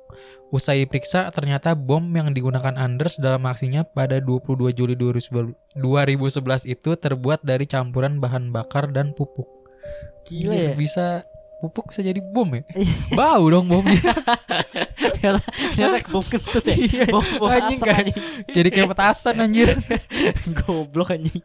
Usai 0.52 0.84
diperiksa, 0.84 1.32
ternyata 1.32 1.72
bom 1.72 2.02
yang 2.12 2.34
digunakan 2.34 2.76
Anders 2.76 3.16
dalam 3.16 3.46
aksinya 3.48 3.86
pada 3.86 4.20
22 4.20 4.74
Juli 4.76 4.98
2011 4.98 5.54
2011 5.80 6.68
itu 6.68 6.90
terbuat 6.92 7.40
dari 7.40 7.64
campuran 7.64 8.20
bahan 8.20 8.52
bakar 8.52 8.90
dan 8.92 9.16
pupuk. 9.16 9.48
Gila 10.28 10.52
ya 10.52 10.72
Bisa 10.74 11.24
pupuk 11.62 11.94
bisa 11.94 12.02
jadi 12.02 12.18
bom 12.18 12.50
ya? 12.50 12.66
Iya. 12.74 12.94
Bau 13.18 13.46
dong 13.46 13.70
bomnya. 13.70 13.94
Ternyata 15.14 15.40
ternyata 15.46 15.98
bom 16.10 16.24
kentut 16.26 16.64
ya 16.66 16.74
Iya, 16.90 17.04
Bom, 17.06 17.22
bom 17.38 17.46
anjing 17.46 17.78
anjing 17.80 18.16
jadi 18.50 18.68
kayak 18.68 18.90
petasan 18.90 19.38
anjir. 19.38 19.78
Goblok 20.66 21.14
anjing 21.14 21.38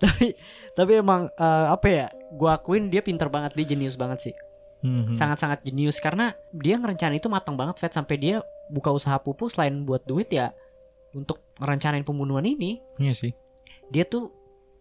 tapi 0.00 0.32
tapi 0.72 0.92
emang 0.96 1.28
eh, 1.28 1.66
apa 1.68 1.86
ya 1.88 2.06
gua 2.32 2.56
akuin 2.56 2.88
dia 2.88 3.04
pinter 3.04 3.28
banget 3.28 3.52
dia 3.52 3.76
jenius 3.76 3.94
banget 3.94 4.30
sih 4.30 4.34
Mhm. 4.82 5.14
sangat-sangat 5.14 5.62
jenius 5.62 6.02
karena 6.02 6.34
dia 6.50 6.74
ngerencanain 6.74 7.14
itu 7.22 7.30
matang 7.30 7.54
banget 7.54 7.78
Fed 7.78 7.94
sampai 7.94 8.18
dia 8.18 8.42
buka 8.66 8.90
usaha 8.90 9.14
pupuk 9.14 9.46
selain 9.46 9.86
buat 9.86 10.02
duit 10.02 10.26
ya 10.26 10.50
untuk 11.14 11.38
ngerencanain 11.62 12.02
pembunuhan 12.02 12.42
ini 12.42 12.82
Iya 12.98 13.14
sih. 13.14 13.30
dia 13.94 14.02
tuh 14.02 14.34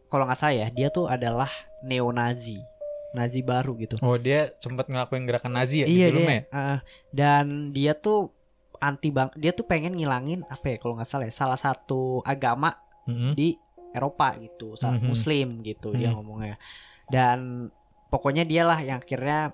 kalau 0.09 0.25
nggak 0.25 0.41
salah 0.41 0.57
ya 0.57 0.67
dia 0.73 0.89
tuh 0.89 1.05
adalah 1.05 1.53
neo-Nazi 1.85 2.57
Nazi 2.57 2.70
baru 3.13 3.75
gitu 3.75 3.95
Oh 3.99 4.15
dia 4.15 4.55
sempat 4.57 4.87
ngelakuin 4.87 5.23
gerakan 5.23 5.53
Nazi 5.53 5.83
ya 5.83 5.87
iya 5.87 6.07
di 6.07 6.15
filmnya 6.15 6.41
dia 6.41 6.55
eh, 6.55 6.77
dan 7.11 7.45
dia 7.69 7.93
tuh 7.93 8.31
anti 8.77 9.11
bang 9.11 9.29
dia 9.35 9.51
tuh 9.51 9.63
pengen 9.63 9.93
ngilangin 9.93 10.41
apa 10.47 10.73
ya 10.73 10.77
kalau 10.77 10.97
nggak 10.97 11.05
salah 11.05 11.25
ya 11.27 11.33
salah 11.33 11.55
satu 11.55 12.23
agama 12.23 12.73
ya? 13.05 13.13
Mhm. 13.13 13.31
di 13.33 13.53
Eropa 13.91 14.31
gitu, 14.39 14.73
sa- 14.73 14.95
Mhm. 14.95 15.03
Muslim 15.03 15.47
gitu 15.61 15.91
dia 15.91 16.09
Mhm. 16.09 16.15
ngomongnya. 16.15 16.55
Dan 17.05 17.67
pokoknya 18.07 18.41
dialah 18.41 18.79
yang 18.79 18.97
akhirnya 18.97 19.51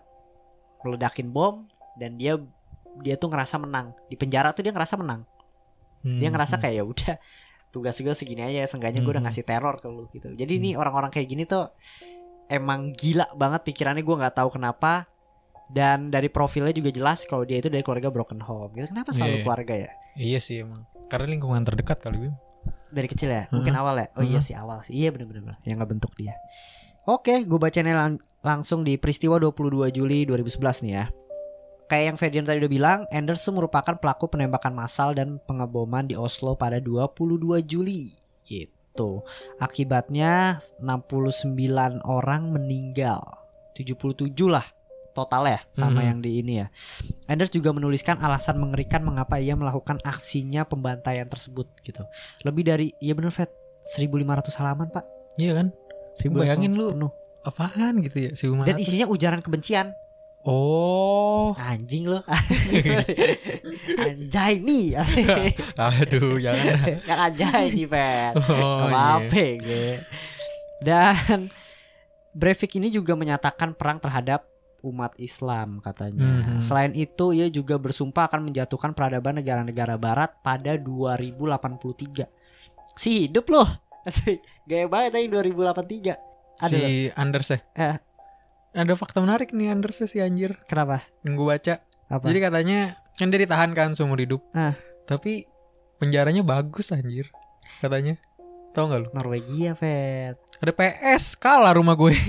meledakin 0.80 1.28
bom 1.28 1.66
dan 1.96 2.16
dia 2.16 2.38
dia 2.98 3.14
tuh 3.14 3.28
ngerasa 3.28 3.58
menang 3.58 3.98
di 4.06 4.14
penjara 4.14 4.54
tuh 4.54 4.62
dia 4.62 4.70
ngerasa 4.70 4.94
menang. 4.96 5.26
Dia 6.04 6.30
ngerasa 6.30 6.56
Mhm. 6.56 6.62
kayak 6.62 6.76
ya 6.76 6.84
udah 6.84 7.14
tugas 7.68 7.98
gue 7.98 8.14
segini 8.14 8.42
aja, 8.42 8.64
seenggaknya 8.64 9.02
gue 9.02 9.10
udah 9.10 9.20
Mhm. 9.20 9.28
ngasih 9.28 9.44
teror 9.44 9.76
ke 9.78 9.88
lu 9.88 10.06
gitu. 10.08 10.30
Jadi 10.32 10.54
ini 10.56 10.70
orang-orang 10.74 11.10
kayak 11.10 11.28
gini 11.28 11.44
tuh 11.44 11.74
emang 12.48 12.92
gila 12.94 13.28
banget 13.34 13.62
pikirannya 13.64 14.02
gue 14.02 14.16
nggak 14.16 14.36
tahu 14.36 14.50
kenapa. 14.52 15.06
Dan 15.68 16.08
dari 16.08 16.32
profilnya 16.32 16.72
juga 16.72 16.90
jelas 16.90 17.28
kalau 17.28 17.44
dia 17.44 17.60
itu 17.60 17.68
dari 17.68 17.84
keluarga 17.84 18.08
broken 18.08 18.40
home. 18.40 18.72
Gitu. 18.74 18.96
Kenapa 18.96 19.12
selalu 19.12 19.36
Iya. 19.36 19.44
keluarga 19.44 19.74
ya? 19.76 19.92
Iya 20.16 20.40
sih 20.40 20.56
emang. 20.64 20.88
Karena 21.08 21.28
lingkungan 21.28 21.60
terdekat 21.62 22.00
kali 22.00 22.18
Bim. 22.24 22.36
Dari 22.88 23.08
kecil 23.08 23.28
ya? 23.28 23.44
Mungkin 23.52 23.76
Heeh. 23.76 23.84
awal 23.84 23.96
ya? 24.00 24.08
Oh 24.16 24.24
iya 24.24 24.40
Heeh. 24.40 24.48
sih 24.48 24.56
awal 24.56 24.80
sih. 24.82 24.96
Iya 24.96 25.12
bener-bener 25.12 25.60
yang 25.68 25.84
ngebentuk 25.84 26.16
dia. 26.16 26.40
Oke, 27.04 27.44
gue 27.44 27.60
bacainnya 27.60 27.96
lang- 27.96 28.24
langsung 28.40 28.84
di 28.84 28.96
peristiwa 28.96 29.40
22 29.40 29.92
Juli 29.92 30.24
2011 30.24 30.84
nih 30.84 30.94
ya. 30.94 31.06
Kayak 31.88 32.04
yang 32.06 32.18
Ferdian 32.18 32.44
tadi 32.44 32.60
udah 32.60 32.68
bilang, 32.68 33.00
Anders 33.08 33.40
tuh 33.40 33.52
merupakan 33.52 33.96
pelaku 33.96 34.28
penembakan 34.28 34.72
massal 34.72 35.12
dan 35.12 35.40
pengeboman 35.42 36.04
di 36.04 36.16
Oslo 36.16 36.56
pada 36.56 36.80
22 36.80 37.60
Juli. 37.60 38.12
Gitu. 38.44 38.76
Akibatnya 39.62 40.58
69 40.82 42.02
orang 42.02 42.50
meninggal. 42.50 43.22
77 43.74 44.50
lah 44.50 44.66
total 45.14 45.50
ya 45.50 45.60
sama 45.74 46.02
Mhm. 46.02 46.08
yang 46.10 46.20
di 46.22 46.32
ini 46.42 46.54
ya. 46.62 46.68
Anders 47.26 47.50
juga 47.50 47.74
menuliskan 47.74 48.22
alasan 48.22 48.58
mengerikan 48.58 49.02
mengapa 49.02 49.38
ia 49.38 49.58
melakukan 49.58 49.98
aksinya 50.02 50.66
pembantaian 50.66 51.26
tersebut 51.26 51.66
gitu. 51.82 52.06
Lebih 52.42 52.64
dari 52.66 52.88
iya 53.02 53.18
bener 53.18 53.34
Fed 53.34 53.50
1500 53.82 54.54
halaman 54.62 54.94
pak. 54.94 55.06
Iya 55.38 55.58
kan? 55.58 55.68
1500 56.22 56.42
Bayangin 56.46 56.74
lu. 56.78 56.94
penuh. 56.94 57.12
Apaan 57.42 58.04
gitu 58.04 58.18
ya 58.20 58.32
si 58.36 58.46
Dan 58.46 58.78
isinya 58.78 59.08
ujaran 59.08 59.42
kebencian. 59.42 59.94
Oh. 60.48 61.52
Anjing 61.60 62.08
lo. 62.08 62.24
anjay 64.08 64.64
nih. 64.64 64.96
Aduh, 65.76 66.40
jangan. 66.40 67.04
kan 67.04 67.18
anjay 67.28 67.76
nih 67.76 67.84
Fed. 67.84 68.34
Oh, 68.48 68.88
iya. 68.88 68.96
apa-apa 68.96 69.46
gue. 69.60 69.92
Dan 70.80 71.52
Breivik 72.32 72.80
ini 72.80 72.88
juga 72.88 73.20
menyatakan 73.20 73.76
perang 73.76 74.00
terhadap 74.00 74.48
umat 74.88 75.20
Islam 75.20 75.84
katanya. 75.84 76.48
Mhm. 76.48 76.64
Selain 76.64 76.96
itu 76.96 77.36
ia 77.36 77.52
juga 77.52 77.76
bersumpah 77.76 78.32
akan 78.32 78.48
menjatuhkan 78.48 78.96
peradaban 78.96 79.44
negara-negara 79.44 80.00
barat 80.00 80.32
pada 80.40 80.80
2083. 80.80 82.24
Si 82.96 83.28
hidup 83.28 83.52
loh. 83.52 83.68
Gaya 84.70 84.88
banget 84.88 85.12
tadi 85.12 85.28
2083. 85.28 86.16
Ada 86.58 86.72
si 86.72 87.12
Anders 87.14 87.48
ya. 87.52 87.60
Eh. 87.76 87.96
Ada 88.78 88.94
fakta 88.94 89.26
menarik 89.26 89.58
nih 89.58 89.74
Anders 89.74 89.98
si 90.06 90.22
anjir 90.22 90.54
Kenapa? 90.70 91.02
yang 91.26 91.34
gue 91.34 91.48
baca. 91.50 91.82
Apa? 92.14 92.30
Jadi 92.30 92.40
katanya 92.46 92.80
kan 93.18 93.34
dia 93.34 93.40
ditahan 93.42 93.72
kan 93.74 93.98
seumur 93.98 94.22
hidup. 94.22 94.46
Ah. 94.54 94.78
Tapi 95.10 95.50
penjaranya 95.98 96.46
bagus 96.46 96.94
anjir 96.94 97.34
katanya. 97.82 98.22
Tahu 98.78 98.86
nggak 98.86 99.00
lu? 99.02 99.08
Norwegia, 99.18 99.74
Fed. 99.74 100.38
Ada 100.62 100.72
PS 100.78 101.34
kalah 101.42 101.74
rumah 101.74 101.98
gue. 101.98 102.14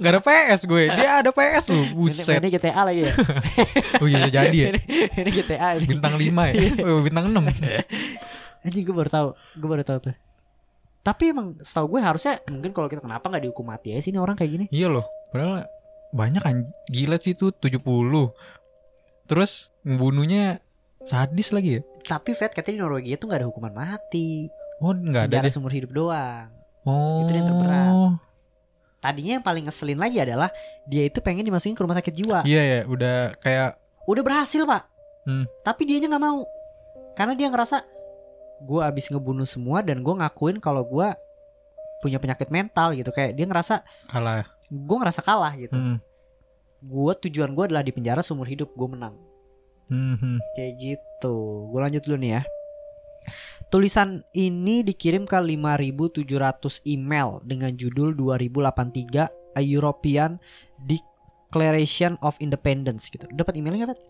Gak 0.00 0.10
ada 0.12 0.20
PS 0.24 0.64
gue. 0.64 0.88
Dia 0.88 1.20
ada 1.20 1.30
PS 1.32 1.68
lu. 1.68 1.80
Buset. 1.94 2.40
Ini, 2.40 2.48
GTA 2.48 2.82
lagi 2.84 3.00
ya. 3.08 3.12
Oh 4.02 4.08
iya 4.08 4.28
jadi 4.28 4.56
ya. 4.56 4.66
ini, 4.72 4.80
ini 5.20 5.30
GTA 5.30 5.68
ini. 5.76 5.86
Bintang 5.88 6.16
5 6.16 6.24
ya. 6.24 6.54
Oh, 6.84 7.00
bintang 7.04 7.26
6. 7.30 7.38
Anjing 8.66 8.84
gue 8.84 8.94
baru 8.96 9.10
tahu, 9.12 9.28
gue 9.36 9.68
baru 9.68 9.84
tahu 9.84 9.98
tuh. 10.10 10.14
Tapi 11.00 11.32
emang 11.32 11.56
setahu 11.58 11.96
gue 11.96 12.00
harusnya 12.00 12.42
mungkin 12.46 12.70
kalau 12.70 12.86
kita 12.86 13.00
kenapa 13.00 13.24
nggak 13.24 13.44
dihukum 13.44 13.64
mati 13.64 13.92
aja 13.92 14.02
sih 14.02 14.10
ini 14.10 14.18
orang 14.18 14.34
kayak 14.34 14.50
gini. 14.50 14.66
Iya 14.68 14.88
loh. 14.88 15.06
Padahal 15.28 15.64
banyak 16.08 16.40
kan 16.40 16.56
gila 16.86 17.16
sih 17.16 17.32
itu 17.32 17.48
70. 17.50 17.80
Terus 19.24 19.68
membunuhnya 19.82 20.60
sadis 21.02 21.48
lagi 21.48 21.78
ya. 21.78 21.82
Tapi 22.04 22.32
Fed 22.32 22.52
katanya 22.52 22.74
di 22.74 22.82
Norwegia 22.82 23.16
tuh 23.16 23.28
nggak 23.28 23.40
ada 23.40 23.48
hukuman 23.48 23.72
mati, 23.72 24.48
Oh 24.78 24.92
enggak 24.92 25.28
ada 25.28 25.44
deh. 25.44 25.50
seumur 25.50 25.70
hidup 25.70 25.90
doang. 25.90 26.48
Oh. 26.84 27.24
Itu 27.24 27.32
yang 27.32 27.46
terberat. 27.46 27.92
Tadinya 28.98 29.32
yang 29.38 29.44
paling 29.44 29.64
ngeselin 29.64 29.96
lagi 29.96 30.18
adalah 30.18 30.50
dia 30.84 31.06
itu 31.06 31.20
pengen 31.20 31.44
dimasukin 31.44 31.72
ke 31.72 31.82
rumah 31.82 31.94
sakit 31.94 32.14
jiwa. 32.14 32.42
Iya 32.42 32.62
ya, 32.62 32.80
udah 32.84 33.16
kayak 33.38 33.78
Udah 34.08 34.24
berhasil 34.24 34.64
pak, 34.64 34.88
Hmm. 35.22 35.44
tapi 35.60 35.84
dianya 35.84 36.08
nggak 36.08 36.24
mau 36.24 36.40
karena 37.12 37.36
dia 37.36 37.46
ngerasa 37.46 37.84
gue 38.62 38.80
abis 38.82 39.10
ngebunuh 39.10 39.46
semua 39.46 39.84
dan 39.84 40.02
gue 40.02 40.14
ngakuin 40.14 40.58
kalau 40.58 40.82
gue 40.82 41.08
punya 41.98 42.18
penyakit 42.22 42.48
mental 42.50 42.94
gitu 42.94 43.10
kayak 43.10 43.34
dia 43.34 43.46
ngerasa 43.46 43.82
kalah. 44.06 44.46
gue 44.70 44.96
ngerasa 44.98 45.20
kalah 45.22 45.54
gitu. 45.58 45.74
Hmm. 45.74 45.98
Gue 46.78 47.12
tujuan 47.26 47.54
gue 47.58 47.64
adalah 47.66 47.82
di 47.82 47.90
penjara 47.90 48.22
seumur 48.22 48.46
hidup 48.46 48.70
gue 48.74 48.88
menang. 48.88 49.18
Hmm. 49.90 50.38
Kayak 50.54 50.72
gitu. 50.78 51.36
Gue 51.74 51.80
lanjut 51.82 52.02
dulu 52.06 52.16
nih 52.22 52.32
ya. 52.38 52.42
Tulisan 53.68 54.24
ini 54.32 54.80
dikirim 54.80 55.28
ke 55.28 55.36
5700 55.36 56.80
email 56.88 57.44
dengan 57.44 57.74
judul 57.76 58.16
2083 58.16 59.58
A 59.58 59.60
European 59.60 60.40
Declaration 60.80 62.16
of 62.24 62.38
Independence 62.40 63.12
gitu. 63.12 63.28
Dapat 63.28 63.60
emailnya 63.60 63.90
nggak, 63.90 63.92
Pat? 63.92 64.00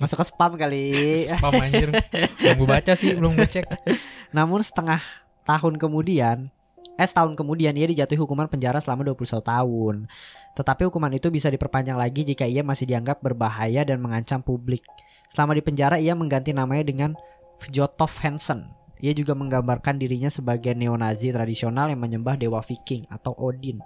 Masuk 0.00 0.20
ke 0.20 0.24
spam 0.26 0.52
kali. 0.56 0.86
Spam 1.28 1.52
anjir. 1.58 1.90
Belum 2.40 2.56
gue 2.64 2.68
baca 2.68 2.92
sih, 2.96 3.12
belum 3.14 3.34
gue 3.36 3.48
cek. 3.48 3.66
Namun 4.32 4.60
setengah 4.64 5.00
tahun 5.44 5.76
kemudian, 5.76 6.48
eh 6.94 7.06
setahun 7.06 7.34
kemudian 7.34 7.74
ia 7.74 7.86
dijatuhi 7.90 8.18
hukuman 8.18 8.46
penjara 8.46 8.78
selama 8.78 9.04
21 9.12 9.42
tahun. 9.42 9.96
Tetapi 10.54 10.82
hukuman 10.88 11.12
itu 11.12 11.28
bisa 11.28 11.50
diperpanjang 11.50 11.98
lagi 11.98 12.22
jika 12.22 12.46
ia 12.46 12.62
masih 12.62 12.86
dianggap 12.86 13.18
berbahaya 13.20 13.82
dan 13.82 13.98
mengancam 13.98 14.40
publik. 14.40 14.86
Selama 15.34 15.58
di 15.58 15.62
penjara 15.66 15.98
ia 15.98 16.14
mengganti 16.14 16.54
namanya 16.54 16.86
dengan 16.86 17.10
Fjotov 17.58 18.14
Hansen. 18.22 18.70
Ia 19.02 19.12
juga 19.12 19.34
menggambarkan 19.34 19.98
dirinya 19.98 20.30
sebagai 20.30 20.72
neonazi 20.72 21.34
tradisional 21.34 21.90
yang 21.90 22.00
menyembah 22.00 22.38
dewa 22.38 22.62
Viking 22.62 23.04
atau 23.10 23.34
Odin. 23.36 23.82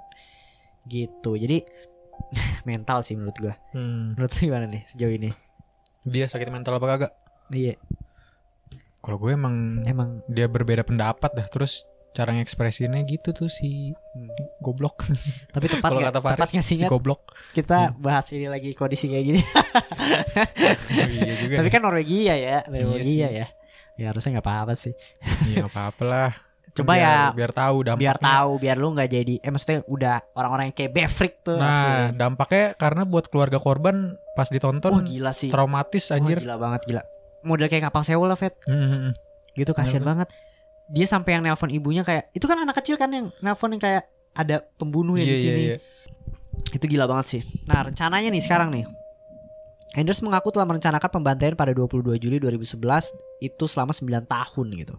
Gitu. 0.85 1.33
Jadi 1.35 1.64
mental 2.68 3.00
sih 3.00 3.16
menurut 3.16 3.37
gua. 3.40 3.54
Hmm. 3.73 4.14
Menurut 4.14 4.30
lu 4.37 4.40
gimana 4.52 4.66
nih 4.68 4.83
sejauh 4.92 5.14
ini? 5.16 5.48
Dia 6.09 6.25
sakit 6.25 6.49
mental 6.49 6.75
apa 6.75 6.87
kagak? 6.87 7.12
Iya, 7.49 7.77
Kalau 8.99 9.17
gue 9.17 9.31
emang 9.31 9.55
emang 9.85 10.21
dia 10.27 10.45
berbeda 10.45 10.83
pendapat 10.83 11.31
dah. 11.31 11.47
Terus 11.47 11.85
cara 12.11 12.33
ngekspresinya 12.33 12.99
gitu 13.03 13.31
tuh 13.31 13.47
si 13.47 13.93
Hmm. 14.11 14.33
goblok. 14.59 15.07
tapi 15.55 15.69
tepat 15.69 15.87
Kalau 15.87 16.00
kata 16.03 16.12
Tepat 16.15 16.33
Faris 16.35 16.50
nggak 16.50 16.67
sih 16.67 16.77
si 16.77 16.85
goblok. 16.85 17.21
kita 17.53 17.95
bahas 17.95 18.27
ini 18.33 18.49
lagi 18.49 18.73
kondisi 18.73 19.07
kayak 19.07 19.25
gini. 19.25 19.41
Oh, 20.88 21.07
iya 21.07 21.33
juga. 21.38 21.55
Tapi 21.62 21.69
kan 21.69 21.81
Norwegia 21.81 22.35
ya, 22.35 22.59
Iya 22.65 22.83
Norwegia 22.83 23.29
sih. 23.29 23.38
ya. 23.38 23.47
Ya 23.95 24.07
harusnya 24.09 24.31
nggak 24.35 24.47
apa-apa 24.47 24.75
sih. 24.75 24.93
Iya 25.47 25.62
nggak 25.62 25.73
apa-apa 25.73 26.03
lah. 26.05 26.31
Coba 26.79 26.93
biar, 26.95 27.03
ya 27.03 27.19
biar 27.35 27.51
tahu 27.51 27.77
dampaknya. 27.83 28.03
biar 28.05 28.19
tahu, 28.19 28.51
biar 28.57 28.77
lu 28.77 28.89
nggak 28.93 29.11
jadi 29.11 29.35
eh 29.39 29.51
maksudnya 29.51 29.79
udah 29.85 30.17
orang-orang 30.33 30.65
yang 30.71 30.77
kayak 30.77 30.93
Befrik 30.95 31.35
tuh. 31.43 31.59
Nah, 31.59 31.67
asli. 31.69 32.15
dampaknya 32.15 32.65
karena 32.75 33.03
buat 33.03 33.27
keluarga 33.27 33.59
korban 33.59 33.97
pas 34.33 34.47
ditonton 34.47 34.93
Wah 34.93 35.03
gila 35.03 35.33
sih. 35.33 35.51
traumatis 35.51 36.05
Wah, 36.09 36.17
anjir. 36.17 36.39
gila 36.39 36.57
banget 36.57 36.81
gila. 36.87 37.03
Model 37.43 37.67
kayak 37.67 37.91
kapal 37.91 38.03
sewa 38.03 38.25
lah, 38.27 38.39
Fet. 38.39 38.55
Hmm, 38.65 38.87
hmm. 38.87 39.13
Gitu 39.53 39.71
kasihan 39.73 40.03
banget. 40.03 40.31
Dia 40.89 41.05
sampai 41.05 41.37
yang 41.37 41.43
nelpon 41.43 41.69
ibunya 41.69 42.01
kayak 42.01 42.31
itu 42.33 42.47
kan 42.47 42.57
anak 42.57 42.79
kecil 42.79 42.95
kan 42.95 43.11
yang 43.11 43.29
nelpon 43.39 43.75
yang 43.75 43.83
kayak 43.83 44.07
ada 44.33 44.63
pembunuh 44.79 45.19
ya 45.19 45.23
Iya 45.23 45.29
di 45.29 45.35
iya 45.35 45.43
sini. 45.43 45.63
iya. 45.67 45.77
Itu 46.73 46.85
gila 46.87 47.05
banget 47.05 47.27
sih. 47.29 47.43
Nah, 47.65 47.85
rencananya 47.85 48.31
nih 48.31 48.41
sekarang 48.41 48.71
nih. 48.71 48.87
Anders 49.93 50.21
mengaku 50.21 50.53
telah 50.53 50.69
merencanakan 50.69 51.11
pembantaian 51.11 51.55
pada 51.55 51.73
22 51.73 52.21
Juli 52.21 52.37
2011 52.39 53.09
itu 53.41 53.65
selama 53.65 53.91
9 53.91 54.05
tahun 54.25 54.67
gitu. 54.77 54.95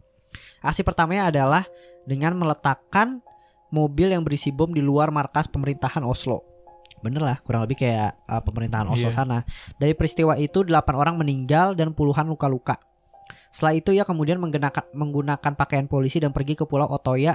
Aksi 0.62 0.82
pertamanya 0.84 1.30
adalah 1.32 1.64
dengan 2.04 2.36
meletakkan 2.38 3.22
mobil 3.70 4.12
yang 4.14 4.26
berisi 4.26 4.50
bom 4.50 4.70
di 4.70 4.82
luar 4.82 5.14
markas 5.14 5.46
pemerintahan 5.48 6.02
Oslo. 6.02 6.42
Bener 7.00 7.24
lah, 7.24 7.38
kurang 7.46 7.64
lebih 7.64 7.80
kayak 7.80 8.18
uh, 8.28 8.44
pemerintahan 8.44 8.90
Oslo 8.92 9.08
Iya. 9.08 9.16
sana. 9.16 9.38
Dari 9.80 9.96
peristiwa 9.96 10.36
itu 10.36 10.68
8 10.68 10.74
orang 10.98 11.16
meninggal 11.16 11.78
dan 11.78 11.96
puluhan 11.96 12.28
luka-luka. 12.28 12.76
Setelah 13.50 13.74
itu 13.78 13.90
ia 13.96 14.04
kemudian 14.04 14.38
menggunakan 14.38 14.94
menggunakan 14.94 15.52
pakaian 15.58 15.88
polisi 15.90 16.22
dan 16.22 16.30
pergi 16.36 16.54
ke 16.54 16.66
Pulau 16.70 16.86
Otoya 16.86 17.34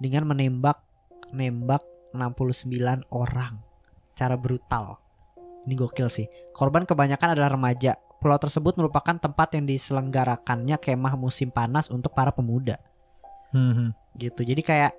dengan 0.00 0.24
menembak 0.28 0.80
nembak 1.32 1.82
69 2.14 3.04
orang. 3.12 3.60
Cara 4.12 4.36
brutal. 4.36 5.00
Ini 5.64 5.74
gokil 5.76 6.08
sih. 6.12 6.26
Korban 6.52 6.84
kebanyakan 6.84 7.36
adalah 7.36 7.56
remaja. 7.56 7.96
Pulau 8.22 8.38
tersebut 8.38 8.78
merupakan 8.78 9.18
tempat 9.18 9.58
yang 9.58 9.66
diselenggarakannya 9.66 10.78
kemah 10.78 11.18
musim 11.18 11.50
panas 11.50 11.90
untuk 11.90 12.14
para 12.14 12.30
pemuda. 12.30 12.78
Hmm, 13.50 13.74
hmm. 13.74 13.90
Gitu. 14.14 14.46
Jadi 14.46 14.62
kayak 14.62 14.94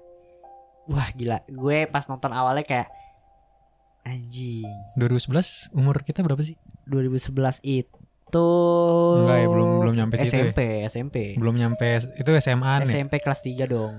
wah 0.92 1.08
gila. 1.16 1.40
Gue 1.48 1.88
pas 1.88 2.04
nonton 2.06 2.36
awalnya 2.36 2.68
kayak 2.68 2.92
anjing. 4.04 4.68
2011 5.00 5.72
umur 5.72 6.04
kita 6.04 6.20
berapa 6.20 6.44
sih? 6.44 6.60
2011 6.84 7.64
itu 7.64 8.48
Enggak 9.24 9.38
ya, 9.40 9.48
belum- 9.48 9.78
belum 9.80 9.94
nyampe 9.96 10.16
situ 10.20 10.26
ya? 10.26 10.50
SMP, 10.52 10.60
SMP. 10.90 11.16
Belum 11.40 11.56
nyampe 11.56 11.88
itu 12.18 12.30
SMA 12.42 12.84
nih. 12.84 12.92
SMP 12.92 13.14
kelas 13.24 13.40
3 13.40 13.64
dong. 13.70 13.96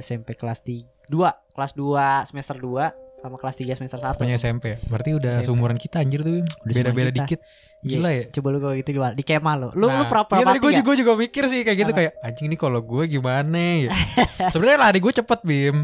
SMP 0.00 0.34
kelas 0.34 0.64
3. 0.66 0.82
2, 1.06 1.54
kelas 1.54 1.72
2 1.72 2.26
semester 2.26 2.56
2 2.58 3.07
sama 3.18 3.34
kelas 3.34 3.56
3 3.58 3.78
semester 3.78 3.98
1. 3.98 4.14
Pokoknya 4.14 4.36
SMP 4.38 4.64
ya. 4.70 4.78
Berarti 4.86 5.10
udah 5.18 5.34
SMP. 5.42 5.46
seumuran 5.50 5.78
kita 5.78 5.96
anjir 5.98 6.20
tuh. 6.22 6.46
Beda-beda 6.62 7.10
dikit. 7.10 7.40
Gila 7.78 8.10
ya. 8.10 8.24
Coba 8.30 8.48
lu 8.50 8.58
kalau 8.58 8.74
gitu 8.74 8.90
di, 8.90 8.98
di 8.98 9.24
kemah 9.26 9.54
lu. 9.54 9.68
Lu 9.74 9.86
lu 9.86 9.86
Nah, 9.86 10.06
pura-pura 10.06 10.38
iya, 10.38 10.46
tadi 10.46 10.50
mati 10.50 10.58
gue 10.58 10.70
nggak? 10.70 10.80
juga, 10.82 10.92
juga 10.98 11.12
mikir 11.14 11.42
sih 11.46 11.60
kayak 11.62 11.78
gitu 11.78 11.92
Apa? 11.94 11.98
kayak 12.02 12.12
anjing 12.22 12.46
ini 12.50 12.56
kalau 12.58 12.80
gue 12.82 13.04
gimana 13.06 13.62
ya. 13.86 13.90
Sebenarnya 14.54 14.78
lari 14.82 14.98
gue 14.98 15.12
cepet 15.14 15.40
Bim. 15.46 15.76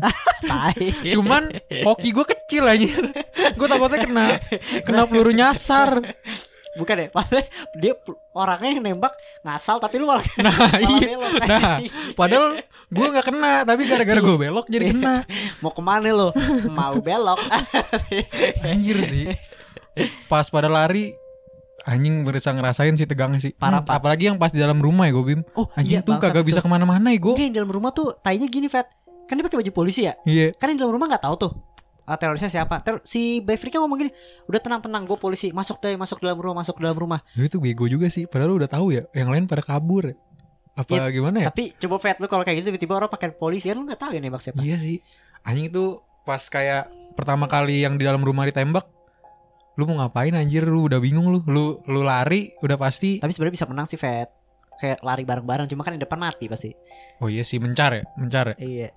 Cuman 1.14 1.42
hoki 1.86 2.08
gue 2.10 2.26
kecil 2.26 2.62
anjir. 2.66 3.04
gue 3.34 3.66
takutnya 3.66 3.98
kena 4.02 4.26
kena 4.82 5.02
peluru 5.06 5.30
nyasar. 5.30 6.02
Bukan 6.74 6.96
ya, 6.96 7.06
padahal 7.08 7.46
dia 7.78 7.92
orangnya 8.32 8.70
yang 8.74 8.82
nembak 8.82 9.14
ngasal 9.42 9.78
tapi 9.78 9.96
lu 9.96 10.10
malah 10.10 10.26
Nah, 10.42 10.50
malah 10.50 10.80
iya. 10.98 11.06
belok. 11.06 11.32
Nah, 11.38 11.76
padahal 12.12 12.44
gue 12.90 13.06
nggak 13.14 13.26
kena, 13.26 13.52
tapi 13.62 13.82
gara-gara 13.86 14.18
gue 14.18 14.36
belok 14.36 14.66
jadi 14.66 14.84
kena. 14.90 15.14
mau 15.62 15.70
ke 15.70 15.82
mana 15.82 16.08
lu? 16.10 16.28
Mau 16.66 16.98
belok. 16.98 17.38
Anjir 18.66 18.98
sih. 19.06 19.26
Pas 20.26 20.50
pada 20.50 20.66
lari 20.66 21.14
anjing 21.84 22.24
berasa 22.24 22.50
ngerasain 22.50 22.96
sih 22.96 23.06
tegangnya 23.06 23.38
sih. 23.38 23.52
Parah, 23.54 23.84
Hmm. 23.84 23.94
Apalagi 23.94 24.32
yang 24.32 24.40
pas 24.40 24.50
di 24.50 24.58
dalam 24.58 24.80
rumah 24.80 25.04
ya 25.06 25.12
gue 25.14 25.24
Bim. 25.24 25.40
oh, 25.54 25.68
Anjing 25.76 26.00
iya, 26.00 26.06
tuh 26.06 26.16
kagak 26.16 26.42
bisa 26.42 26.58
ke 26.58 26.66
mana-mana 26.66 27.12
ya 27.12 27.20
gue. 27.20 27.34
Yang 27.36 27.54
dalam 27.60 27.70
rumah 27.70 27.92
tuh 27.92 28.16
tainya 28.18 28.48
gini, 28.48 28.66
Fat. 28.66 28.88
Kan 29.24 29.38
dia 29.38 29.44
pakai 29.46 29.60
baju 29.62 29.70
polisi 29.72 30.04
ya? 30.04 30.16
Iya. 30.24 30.56
Kan 30.56 30.74
yang 30.74 30.84
dalam 30.84 30.96
rumah 30.96 31.06
nggak 31.12 31.22
tahu 31.22 31.36
tuh 31.38 31.52
uh, 32.04 32.16
terorisnya 32.16 32.48
siapa. 32.48 32.80
Ter 32.80 33.00
si 33.02 33.40
Beverly 33.40 33.74
ngomong 33.74 33.98
gini, 33.98 34.10
udah 34.46 34.60
tenang-tenang, 34.60 35.04
gue 35.04 35.16
polisi, 35.16 35.50
masuk 35.50 35.80
deh, 35.80 35.96
masuk 35.96 36.20
dalam 36.20 36.38
rumah, 36.38 36.62
masuk 36.62 36.76
dalam 36.78 36.96
rumah. 36.96 37.20
Lu 37.34 37.44
itu 37.44 37.58
bego 37.58 37.84
juga 37.84 38.08
sih. 38.08 38.24
Padahal 38.24 38.54
lu 38.54 38.56
udah 38.60 38.70
tahu 38.70 38.92
ya. 38.92 39.02
Yang 39.12 39.28
lain 39.32 39.44
pada 39.44 39.62
kabur. 39.64 40.12
ya. 40.12 40.16
Apa 40.74 40.90
Iya, 40.90 41.04
gimana 41.10 41.36
ya? 41.38 41.46
Tapi 41.54 41.78
coba 41.78 42.02
Fat 42.02 42.18
lu 42.18 42.26
kalau 42.26 42.42
kayak 42.42 42.58
gitu 42.58 42.74
tiba-tiba 42.74 42.98
orang 42.98 43.06
pakai 43.06 43.30
polisi, 43.30 43.70
kan 43.70 43.78
lu 43.78 43.86
nggak 43.86 44.00
tahu 44.00 44.10
ya 44.10 44.20
nembak 44.20 44.42
siapa. 44.42 44.58
Iya 44.58 44.76
sih. 44.76 44.98
Anjing 45.46 45.70
itu 45.70 45.84
pas 46.26 46.40
kayak 46.40 46.88
pertama 47.14 47.46
kali 47.46 47.86
yang 47.86 47.94
di 47.94 48.02
dalam 48.02 48.24
rumah 48.26 48.42
ditembak. 48.42 48.82
Lu 49.74 49.86
mau 49.86 50.02
ngapain 50.02 50.34
anjir? 50.34 50.66
Lu 50.66 50.86
udah 50.86 50.98
bingung 50.98 51.30
lu. 51.30 51.38
Lu 51.46 51.78
lu 51.86 52.00
lari 52.02 52.54
udah 52.58 52.74
pasti. 52.74 53.22
Tapi 53.22 53.30
sebenarnya 53.30 53.54
bisa 53.54 53.66
menang 53.70 53.86
sih, 53.86 53.94
Fat. 53.94 54.30
Kayak 54.74 54.98
lari 55.06 55.22
bareng-bareng, 55.22 55.70
cuma 55.70 55.86
kan 55.86 55.94
di 55.94 56.02
depan 56.02 56.18
mati 56.18 56.50
pasti. 56.50 56.74
Oh 57.22 57.30
iya 57.30 57.46
sih 57.46 57.62
mencar 57.62 57.94
ya, 57.94 58.02
mencar 58.18 58.54
ya. 58.54 58.56
Iya. 58.58 58.88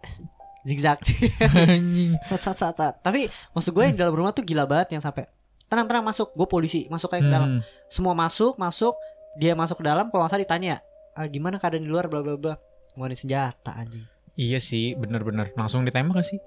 Zigzag. 0.68 1.00
Anjing. 1.40 2.20
sat 2.28 2.42
sat 2.42 2.54
sat 2.54 2.76
sat. 2.76 3.00
Tapi 3.00 3.26
maksud 3.56 3.72
gue 3.72 3.82
yang 3.82 3.96
di 3.96 4.00
dalam 4.00 4.12
rumah 4.12 4.30
tuh 4.30 4.44
gila 4.44 4.68
banget 4.68 4.92
yang 4.92 5.02
sampai 5.02 5.24
tenang-tenang 5.66 6.04
masuk, 6.06 6.32
gue 6.32 6.44
polisi, 6.46 6.86
masuk 6.88 7.08
kayak 7.08 7.24
ke 7.24 7.32
dalam. 7.32 7.50
Hmm. 7.50 7.62
Semua 7.88 8.12
masuk, 8.12 8.56
masuk, 8.56 8.96
dia 9.36 9.52
masuk 9.52 9.80
ke 9.80 9.86
dalam, 9.86 10.08
kalau 10.08 10.24
nggak 10.24 10.32
salah 10.32 10.44
ditanya, 10.44 10.76
ah, 11.12 11.24
gimana 11.26 11.56
keadaan 11.56 11.82
di 11.82 11.90
luar, 11.90 12.06
bla 12.06 12.20
bla 12.20 12.36
bla. 12.36 12.56
Ngeluarin 12.94 13.16
senjata 13.16 13.72
anjing. 13.74 14.04
Iya 14.34 14.60
sih, 14.60 14.94
bener-bener 14.94 15.50
langsung 15.54 15.82
ditembak 15.82 16.22
gak 16.22 16.30
sih? 16.30 16.38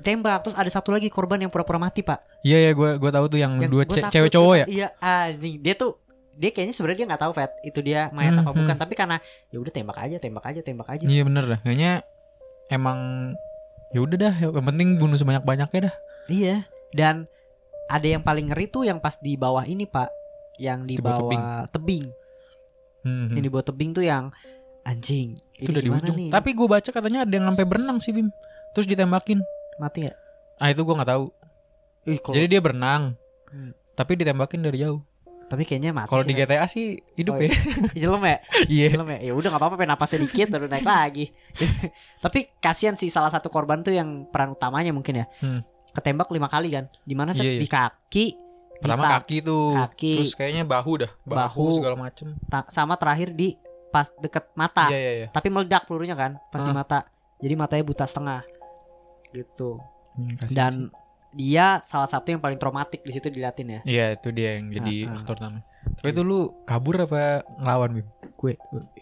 Tembak 0.00 0.40
terus 0.40 0.56
ada 0.56 0.64
satu 0.66 0.88
lagi 0.88 1.12
korban 1.12 1.36
yang 1.36 1.52
pura-pura 1.52 1.76
mati 1.76 2.00
pak 2.00 2.24
Iya 2.40 2.56
ya, 2.56 2.70
gue 2.72 2.96
gue 2.96 3.10
tahu 3.10 3.26
tuh 3.28 3.36
yang, 3.36 3.60
Yang 3.60 3.68
dua 3.68 3.82
ce- 3.84 4.08
cewek 4.08 4.32
cowok 4.32 4.54
ya. 4.56 4.66
iya 4.66 4.88
anjing 4.96 5.60
dia 5.60 5.76
tuh 5.76 6.00
dia 6.32 6.48
kayaknya 6.48 6.72
sebenarnya 6.72 6.98
dia 6.98 7.08
nggak 7.12 7.20
tahu 7.20 7.32
Fat 7.32 7.52
itu 7.60 7.78
dia 7.78 8.08
mayat 8.10 8.32
Hmm, 8.32 8.42
apa 8.42 8.50
bukan 8.50 8.64
hmm. 8.70 8.80
tapi 8.80 8.94
karena 8.96 9.16
ya 9.52 9.60
udah 9.60 9.70
tembak 9.70 9.98
aja 9.98 10.16
tembak 10.16 10.44
aja 10.46 10.60
tembak 10.62 10.88
aja 10.88 11.04
Iya 11.04 11.22
bener 11.22 11.44
dah. 11.44 11.58
Kayaknya 11.60 11.92
emang 12.66 12.98
ya 13.94 14.00
udah 14.00 14.16
dah. 14.18 14.34
Yang 14.36 14.64
penting 14.66 14.88
bunuh 14.96 15.14
sebanyak 15.14 15.42
banyaknya 15.42 15.80
dah. 15.88 15.94
iya 16.26 16.56
dan 16.90 17.28
ada 17.86 18.06
yang 18.06 18.20
paling 18.20 18.48
ngeri 18.48 18.66
tuh 18.66 18.82
yang 18.82 18.96
pas 18.96 19.14
di 19.16 19.34
bawah 19.34 19.62
ini 19.62 19.84
pak 19.84 20.08
yang 20.56 20.82
di 20.82 20.96
bawah 20.96 21.28
bawah 21.28 21.66
tebing, 21.68 22.08
Hmm, 23.02 23.28
hmm. 23.28 23.34
yang 23.34 23.42
di 23.42 23.50
bawah 23.50 23.64
tebing 23.64 23.90
tuh 23.90 24.02
yang 24.02 24.32
anjing 24.82 25.36
Itu 25.54 25.68
ini 25.68 25.70
udah 25.70 25.82
di 25.82 25.90
ujung. 25.92 26.16
nih? 26.16 26.30
Tapi 26.30 26.50
gue 26.50 26.66
baca 26.66 26.90
katanya 26.90 27.20
ada 27.22 27.32
yang 27.32 27.46
sampai 27.46 27.64
berenang 27.64 27.98
sih 27.98 28.10
Bim. 28.10 28.28
Terus 28.72 28.86
ditembakin. 28.86 29.38
mati 29.76 30.06
ya 30.06 30.14
Ah 30.54 30.70
itu 30.70 30.80
gue 30.80 30.94
nggak 30.94 31.08
tahu. 31.08 31.24
Ih, 32.06 32.18
kalau- 32.18 32.34
Jadi 32.34 32.46
dia 32.46 32.60
berenang. 32.60 33.18
Hmm. 33.48 33.74
Tapi 33.92 34.12
ditembakin 34.14 34.60
dari 34.60 34.78
jauh. 34.78 35.02
Tapi 35.44 35.62
kayaknya 35.62 35.92
mati 35.92 36.08
Kalau 36.08 36.22
di. 36.22 36.32
GTA 36.32 36.64
sih 36.64 36.86
hidup 37.14 37.34
Oh, 37.34 37.40
ya. 37.40 37.50
Jelem 38.00 38.22
ya 38.22 38.36
Iya. 38.74 38.86
Film 38.90 39.06
ya, 39.06 39.18
ya 39.20 39.32
udah 39.32 39.48
nggak 39.48 39.62
apa-apa, 39.62 39.84
napas 39.84 40.10
sedikit 40.10 40.48
baru 40.48 40.66
naik 40.66 40.82
lagi. 40.82 41.30
Tapi 42.24 42.50
kasihan 42.56 42.94
sih 42.94 43.08
salah 43.08 43.28
satu 43.28 43.48
korban 43.48 43.80
tuh 43.80 43.90
yang 43.90 44.26
peran 44.26 44.52
utamanya 44.52 44.90
mungkin 44.90 45.20
ya. 45.20 45.26
Hmm. 45.38 45.60
Ketembak 45.90 46.28
lima 46.28 46.46
kali 46.46 46.68
kan? 46.70 46.84
Di 47.00 47.12
mana 47.12 47.30
Fat? 47.30 47.40
Iya, 47.40 47.52
iya. 47.52 47.60
di 47.60 47.68
kaki, 47.68 48.26
Pertama 48.76 49.00
di 49.00 49.10
kaki 49.12 49.36
tuh. 49.40 49.66
kaki. 49.78 50.12
Terus 50.18 50.34
kayaknya 50.34 50.62
bahu 50.62 50.92
dah. 50.98 51.10
Bahu, 51.22 51.38
Bahu. 51.38 51.66
segala 51.78 51.96
macem. 51.96 52.26
ta- 52.46 52.68
sama 52.68 52.94
terakhir 52.94 53.30
di 53.30 53.54
pas 53.88 54.10
deket 54.16 54.50
mata. 54.52 54.90
Iya 54.90 54.98
iya 54.98 55.12
iya. 55.16 55.26
Tapi 55.28 55.48
meledak 55.48 55.84
pelurunya 55.84 56.12
kan 56.12 56.42
pas 56.48 56.58
di 56.58 56.68
Ah. 56.68 56.76
mata. 56.76 56.98
Jadi 57.38 57.54
matanya 57.54 57.84
buta 57.84 58.04
setengah. 58.04 58.42
Gitu. 59.30 59.78
Hmm, 60.14 60.34
sih. 60.40 60.54
Dia 61.34 61.82
salah 61.82 62.06
satu 62.06 62.26
yang 62.28 62.38
paling 62.38 62.56
traumatik 62.56 63.02
di 63.02 63.10
situ 63.10 63.26
diliatin 63.26 63.66
ya. 63.68 63.80
Iya 63.82 64.06
itu 64.14 64.28
dia 64.30 64.56
yang 64.56 64.70
jadi 64.70 64.94
Ah, 65.02 65.10
ah. 65.10 65.18
aktor 65.18 65.34
utama. 65.36 65.58
Tapi 65.94 66.08
itu 66.08 66.22
lu 66.22 66.40
kabur 66.62 66.94
apa 67.00 67.22
ngelawan 67.56 67.90
Bim? 67.92 68.06
Gue 68.34 68.52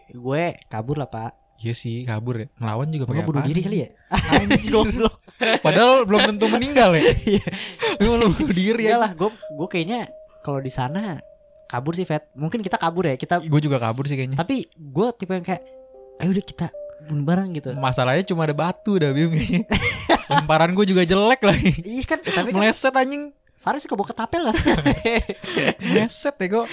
gue 0.08 0.42
kabur 0.66 0.96
lah, 0.96 1.06
Pak. 1.06 1.32
Iya 1.58 1.72
sih 1.72 2.02
kabur 2.02 2.34
ya. 2.36 2.46
Ngelawan 2.56 2.88
juga 2.88 3.04
pakai 3.06 3.22
bunuh 3.22 3.38
apaan? 3.38 3.48
diri 3.48 3.60
kali 3.60 3.76
ya? 3.78 3.88
Anjing 4.10 4.66
goblok. 4.74 5.14
Padahal 5.60 6.02
belum 6.02 6.20
tentu 6.34 6.46
meninggal 6.48 6.90
ya. 6.92 7.02
Iya. 7.36 7.44
Lu 8.00 8.08
bunuh 8.32 8.50
diri 8.50 8.82
ya. 8.82 8.96
Iyalah, 8.96 9.12
gue 9.12 9.28
gue 9.30 9.68
kayaknya 9.68 10.00
kalau 10.40 10.58
di 10.58 10.68
sana 10.68 11.20
kabur 11.66 11.94
sih, 11.94 12.02
Fat. 12.02 12.32
Mungkin 12.34 12.60
kita 12.60 12.76
kabur 12.76 13.06
ya. 13.06 13.14
Kita 13.14 13.38
Gue 13.40 13.60
juga 13.60 13.76
kabur 13.76 14.04
sih 14.04 14.16
kayaknya. 14.16 14.36
tapi 14.36 14.66
gue 14.72 15.06
tipe 15.14 15.32
yang 15.32 15.42
kayak 15.42 15.62
ayo 16.18 16.30
udah 16.30 16.44
kita 16.44 16.66
bunuh 17.02 17.24
bareng 17.24 17.50
gitu. 17.52 17.70
Masalahnya 17.74 18.22
cuma 18.22 18.42
ada 18.42 18.54
batu 18.54 18.94
dah 18.94 19.10
Bim 19.10 19.30
kayaknya. 19.30 19.62
Lemparan 20.24 20.70
gue 20.72 20.84
juga 20.84 21.02
jelek 21.02 21.40
lagi. 21.40 21.72
Iya 21.80 22.04
kan, 22.04 22.18
tapi 22.20 22.48
kan 22.50 22.58
Meleset 22.58 22.92
anjing. 22.92 23.32
Faris 23.56 23.82
suka 23.82 23.94
bawa 23.94 24.08
ketapel 24.08 24.40
gak 24.42 24.54
sih? 24.56 24.66
Meleset 25.88 26.34
ya 26.34 26.46
kok. 26.52 26.66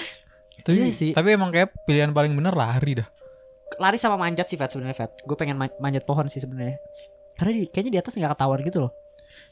Tapi, 0.60 0.76
Iya 0.76 0.88
sih. 0.90 1.10
tapi 1.10 1.28
emang 1.30 1.48
kayak 1.48 1.72
pilihan 1.84 2.10
paling 2.10 2.32
bener 2.32 2.52
lari 2.52 2.98
dah. 2.98 3.08
Lari 3.76 3.96
sama 3.96 4.18
manjat 4.18 4.44
sih, 4.44 4.58
Fat 4.58 4.68
sebenarnya, 4.68 4.98
Fat. 4.98 5.14
Gue 5.22 5.32
pengen 5.32 5.56
man- 5.56 5.72
manjat 5.78 6.02
pohon 6.02 6.26
sih 6.26 6.36
sebenarnya. 6.36 6.76
Karena 7.34 7.52
di, 7.54 7.62
kayaknya 7.64 7.90
di 7.90 7.98
atas 7.98 8.12
nggak 8.12 8.34
ketahuan 8.34 8.60
gitu 8.60 8.78
loh. 8.80 8.92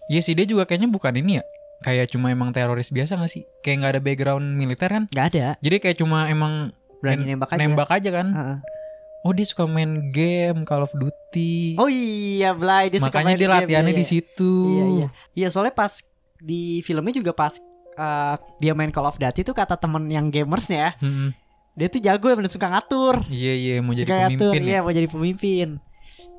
Iya 0.06 0.20
sih 0.20 0.34
dia 0.34 0.44
juga 0.44 0.66
kayaknya 0.66 0.88
bukan 0.88 1.14
ini 1.14 1.38
ya. 1.38 1.44
Kayak 1.78 2.10
cuma 2.10 2.28
emang 2.28 2.50
teroris 2.50 2.90
biasa 2.90 3.14
gak 3.14 3.30
sih? 3.30 3.46
Kayak 3.62 3.76
nggak 3.78 3.92
ada 3.94 4.02
background 4.02 4.46
militer 4.52 4.90
kan? 4.90 5.04
Gak 5.08 5.26
ada. 5.32 5.46
Jadi 5.62 5.76
kayak 5.78 5.96
cuma 5.96 6.26
emang 6.26 6.74
Berani 6.98 7.22
nembak 7.24 7.54
aja. 7.54 7.58
nembak 7.62 7.88
aja 7.88 8.10
kan? 8.10 8.26
Heeh. 8.28 8.56
Oh 9.28 9.36
dia 9.36 9.44
suka 9.44 9.68
main 9.68 10.08
game 10.08 10.64
Call 10.64 10.80
of 10.80 10.92
Duty. 10.96 11.76
Oh 11.76 11.84
iya, 11.84 12.56
Blay. 12.56 12.88
Dia 12.88 13.04
suka 13.04 13.20
Makanya 13.20 13.26
main 13.28 13.36
dia 13.36 13.44
game, 13.44 13.56
latihannya 13.60 13.92
iya, 13.92 14.00
di 14.00 14.04
iya. 14.06 14.12
situ. 14.16 14.52
Iya, 14.64 14.84
iya. 14.88 15.08
Iya, 15.36 15.48
soalnya 15.52 15.74
pas 15.76 15.92
di 16.40 16.80
filmnya 16.80 17.12
juga 17.12 17.36
pas 17.36 17.52
uh, 17.94 18.34
dia 18.56 18.72
main 18.72 18.88
Call 18.88 19.04
of 19.04 19.20
Duty 19.20 19.44
tuh 19.44 19.52
kata 19.52 19.76
temen 19.76 20.08
yang 20.08 20.30
gamersnya 20.30 20.96
Mm-mm. 20.98 21.34
dia 21.74 21.86
tuh 21.86 22.00
jago 22.00 22.26
yang 22.26 22.40
suka 22.48 22.72
ngatur. 22.72 23.20
Iya 23.28 23.52
iya 23.52 23.74
mau 23.78 23.92
jadi 23.92 24.08
suka 24.08 24.16
ngatur, 24.24 24.50
pemimpin 24.50 24.62
iya 24.64 24.72
ya. 24.72 24.80
mau 24.80 24.92
jadi 24.94 25.08
pemimpin. 25.08 25.68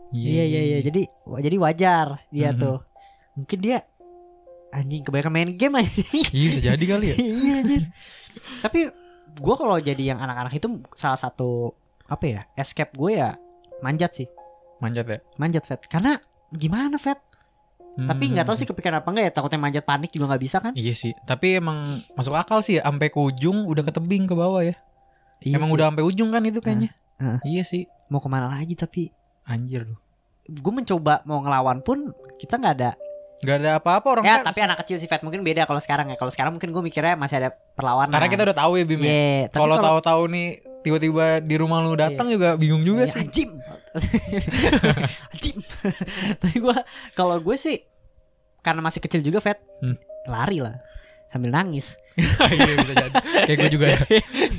Iya 0.10 0.44
iya 0.44 0.62
iya. 0.66 0.78
Jadi 0.82 1.02
wa- 1.24 1.40
jadi 1.40 1.56
wajar 1.62 2.08
dia 2.28 2.50
Mhm. 2.50 2.58
tuh. 2.58 2.78
Mungkin 3.38 3.60
dia 3.62 3.78
anjing 4.70 5.06
kebanyakan 5.06 5.32
main 5.32 5.50
game 5.54 5.78
aja. 5.78 5.92
Iya 6.34 6.48
bisa 6.50 6.62
jadi 6.74 6.84
kali 6.84 7.06
ya. 7.06 7.16
iya 7.46 7.54
anjir. 7.62 7.82
Tapi 8.60 8.80
gua 9.38 9.56
kalau 9.56 9.78
jadi 9.78 10.04
yang 10.12 10.20
anak-anak 10.20 10.54
itu 10.54 10.68
salah 10.94 11.16
satu 11.16 11.78
apa 12.10 12.26
ya? 12.26 12.42
Escape 12.54 12.92
gue 12.92 13.12
ya 13.16 13.38
manjat 13.80 14.12
sih. 14.14 14.28
Manjat 14.80 15.06
ya. 15.06 15.20
Manjat 15.36 15.64
Fat. 15.64 15.82
Karena 15.86 16.18
gimana 16.50 16.98
Fat? 16.98 17.22
Tapi 18.00 18.32
nggak 18.32 18.48
tahu 18.48 18.56
sih 18.56 18.64
kepikiran 18.64 19.04
apa 19.04 19.12
enggak 19.12 19.26
ya 19.28 19.34
takutnya 19.34 19.60
manjat 19.60 19.84
panik 19.84 20.08
juga 20.10 20.32
nggak 20.32 20.42
bisa 20.42 20.58
kan? 20.58 20.72
Iya 20.72 20.96
sih. 20.96 21.12
Tapi 21.22 21.60
emang 21.60 22.00
masuk 22.16 22.32
akal 22.32 22.64
sih 22.64 22.80
ya. 22.80 22.84
Sampai 22.84 23.12
ke 23.12 23.20
ujung 23.20 23.68
udah 23.68 23.84
ke 23.84 23.92
tebing 23.92 24.24
ke 24.24 24.34
bawah 24.34 24.64
ya. 24.64 24.76
Iya 25.40 25.60
emang 25.60 25.68
sih. 25.68 25.76
udah 25.76 25.86
sampai 25.92 26.04
ujung 26.04 26.30
kan 26.30 26.42
itu 26.42 26.60
kayaknya. 26.60 26.92
Heeh. 27.20 27.40
Iya 27.46 27.64
sih. 27.64 27.84
mau 28.08 28.18
ke 28.18 28.26
mana 28.26 28.50
lagi 28.50 28.74
tapi 28.74 29.14
Anjir 29.46 29.86
lu. 29.86 29.94
gue 30.50 30.74
mencoba 30.74 31.22
mau 31.24 31.38
ngelawan 31.40 31.78
pun 31.80 32.10
kita 32.36 32.58
nggak 32.58 32.74
ada 32.74 32.92
Gak 33.40 33.62
ada 33.62 33.78
apa-apa 33.78 34.08
orang 34.10 34.24
ya 34.26 34.42
kan- 34.42 34.50
tapi 34.50 34.60
anak 34.60 34.82
kecil 34.82 34.98
sih 34.98 35.06
Fat 35.06 35.22
mungkin 35.22 35.46
beda 35.46 35.64
kalau 35.64 35.78
sekarang 35.78 36.10
ya 36.10 36.18
kalau 36.18 36.28
sekarang 36.28 36.58
mungkin 36.58 36.74
gue 36.74 36.82
mikirnya 36.82 37.14
masih 37.14 37.38
ada 37.38 37.50
perlawanan 37.54 38.10
Karena 38.10 38.28
kita 38.28 38.44
udah 38.44 38.58
tahu 38.58 38.72
ya 38.76 38.84
Bim 38.84 39.00
ya. 39.00 39.08
Iya, 39.08 39.40
kalau 39.48 39.78
tahu-tahu 39.78 40.22
nih 40.28 40.48
tiba-tiba 40.80 41.40
di 41.40 41.56
rumah 41.56 41.80
lu 41.80 41.94
datang 41.94 42.28
juga 42.28 42.56
bingung 42.56 42.82
juga 42.82 43.04
Iya, 43.04 43.12
sih. 43.12 43.22
Anjim. 43.22 43.50
Anjim. 45.34 45.58
Tapi 46.38 46.58
gue 46.58 46.76
kalau 47.14 47.38
gue 47.38 47.56
sih 47.56 47.84
karena 48.60 48.80
masih 48.80 49.00
kecil 49.00 49.22
juga 49.22 49.40
Fat 49.40 49.60
Hmm. 49.80 49.96
lari 50.26 50.60
lah 50.60 50.76
sambil 51.28 51.50
nangis. 51.50 51.96
Iya 52.60 52.74
bisa 52.82 52.94
jadi. 52.94 53.14
Kayak 53.46 53.58
gue 53.58 53.70
juga 53.72 53.86
dah. 53.86 54.02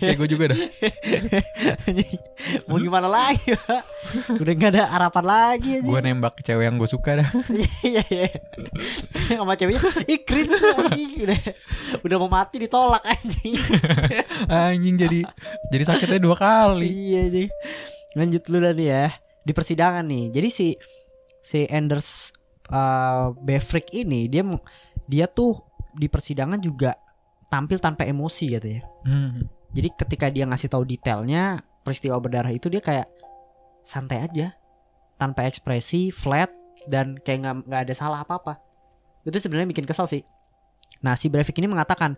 Kayak 0.00 0.16
gue 0.16 0.28
juga 0.28 0.44
dah. 0.50 0.58
Mau 2.66 2.78
gimana 2.80 3.08
lagi 3.08 3.54
Pak? 3.54 3.82
Udah 4.40 4.52
gak 4.56 4.70
ada 4.76 4.82
harapan 4.88 5.24
lagi 5.24 5.70
aja. 5.80 5.86
Gue 5.86 6.00
nembak 6.00 6.34
cewek 6.42 6.64
yang 6.66 6.76
gue 6.80 6.88
suka 6.90 7.10
dah. 7.20 7.28
Iya 7.80 8.02
iya. 8.08 8.28
Sama 9.34 9.54
ceweknya 9.56 9.80
ih 10.06 10.20
cringe. 10.24 10.54
Udah 11.20 11.40
udah 12.06 12.16
mau 12.20 12.30
mati 12.30 12.56
ditolak 12.62 13.04
anjing. 13.04 13.56
Anjing 14.48 14.96
jadi 14.96 15.20
jadi 15.72 15.84
sakitnya 15.86 16.20
dua 16.20 16.36
kali. 16.36 16.88
iya 16.88 17.26
anjing. 17.28 17.50
Lanjut 18.16 18.42
dulu 18.46 18.70
nih 18.74 18.88
ya. 18.88 19.06
Di 19.44 19.52
persidangan 19.56 20.04
nih. 20.04 20.24
Jadi 20.34 20.48
si 20.52 20.66
si 21.40 21.64
Anders 21.68 22.36
uh, 22.68 23.32
Befrick 23.40 23.90
ini 23.96 24.28
dia 24.28 24.44
dia 25.08 25.26
tuh 25.26 25.58
di 25.96 26.06
persidangan 26.06 26.60
juga 26.62 26.94
tampil 27.50 27.82
tanpa 27.82 28.06
emosi 28.06 28.56
gitu 28.56 28.68
ya. 28.78 28.82
Hmm. 29.04 29.44
Jadi 29.74 29.88
ketika 29.94 30.26
dia 30.30 30.46
ngasih 30.46 30.70
tahu 30.70 30.86
detailnya 30.86 31.60
peristiwa 31.82 32.16
berdarah 32.22 32.54
itu 32.54 32.70
dia 32.70 32.80
kayak 32.80 33.10
santai 33.82 34.22
aja, 34.24 34.54
tanpa 35.18 35.44
ekspresi, 35.44 36.14
flat 36.14 36.48
dan 36.86 37.18
kayak 37.20 37.38
nggak 37.44 37.56
nggak 37.68 37.80
ada 37.90 37.94
salah 37.94 38.22
apa 38.22 38.38
apa. 38.40 38.54
Itu 39.26 39.36
sebenarnya 39.36 39.68
bikin 39.68 39.84
kesal 39.84 40.08
sih. 40.08 40.24
Nah 41.04 41.18
si 41.18 41.28
Breivik 41.28 41.58
ini 41.58 41.68
mengatakan 41.68 42.16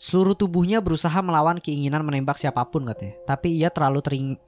seluruh 0.00 0.32
tubuhnya 0.32 0.80
berusaha 0.80 1.20
melawan 1.20 1.60
keinginan 1.60 2.00
menembak 2.02 2.40
siapa 2.40 2.64
pun 2.66 2.88
katanya. 2.88 3.14
Tapi 3.28 3.52
ia 3.52 3.68
terlalu 3.68 4.00
tering- 4.00 4.40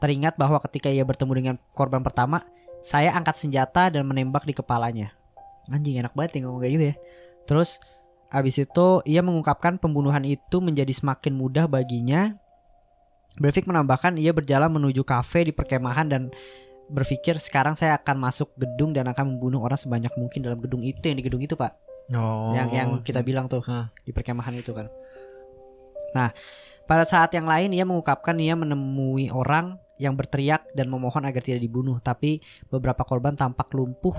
teringat 0.00 0.38
bahwa 0.38 0.62
ketika 0.64 0.88
ia 0.88 1.02
bertemu 1.04 1.32
dengan 1.34 1.54
korban 1.74 2.00
pertama, 2.00 2.40
saya 2.80 3.12
angkat 3.12 3.36
senjata 3.36 3.92
dan 3.92 4.06
menembak 4.06 4.46
di 4.46 4.54
kepalanya. 4.56 5.12
Anjing 5.68 6.00
enak 6.00 6.16
banget 6.16 6.40
ya 6.40 6.48
ngomong 6.48 6.62
kayak 6.64 6.72
gitu 6.78 6.84
ya. 6.88 6.96
Terus 7.44 7.70
Abis 8.30 8.62
itu 8.62 9.02
ia 9.04 9.20
mengungkapkan 9.26 9.76
pembunuhan 9.82 10.22
itu 10.22 10.62
menjadi 10.62 10.94
semakin 10.94 11.34
mudah 11.34 11.66
baginya. 11.66 12.38
Breivik 13.38 13.66
menambahkan 13.66 14.18
ia 14.18 14.30
berjalan 14.30 14.70
menuju 14.70 15.02
kafe 15.02 15.50
di 15.50 15.52
perkemahan 15.54 16.06
dan 16.06 16.22
berpikir 16.90 17.38
sekarang 17.38 17.78
saya 17.78 17.94
akan 17.98 18.18
masuk 18.18 18.50
gedung 18.58 18.90
dan 18.90 19.06
akan 19.06 19.34
membunuh 19.34 19.62
orang 19.62 19.78
sebanyak 19.78 20.10
mungkin 20.18 20.42
dalam 20.42 20.58
gedung 20.58 20.82
itu 20.82 20.98
yang 21.06 21.16
di 21.18 21.24
gedung 21.24 21.42
itu 21.42 21.54
pak 21.54 21.74
Oh. 22.10 22.50
yang 22.50 22.74
yang 22.74 22.88
kita 23.06 23.22
bilang 23.22 23.46
tuh 23.46 23.62
Hah. 23.62 23.94
di 24.02 24.10
perkemahan 24.10 24.58
itu 24.58 24.74
kan. 24.74 24.90
Nah 26.10 26.34
pada 26.90 27.06
saat 27.06 27.30
yang 27.30 27.46
lain 27.46 27.70
ia 27.70 27.86
mengungkapkan 27.86 28.34
ia 28.42 28.58
menemui 28.58 29.30
orang 29.30 29.78
yang 29.94 30.18
berteriak 30.18 30.66
dan 30.74 30.90
memohon 30.90 31.22
agar 31.22 31.38
tidak 31.38 31.62
dibunuh 31.62 32.02
tapi 32.02 32.42
beberapa 32.66 33.06
korban 33.06 33.38
tampak 33.38 33.70
lumpuh 33.70 34.16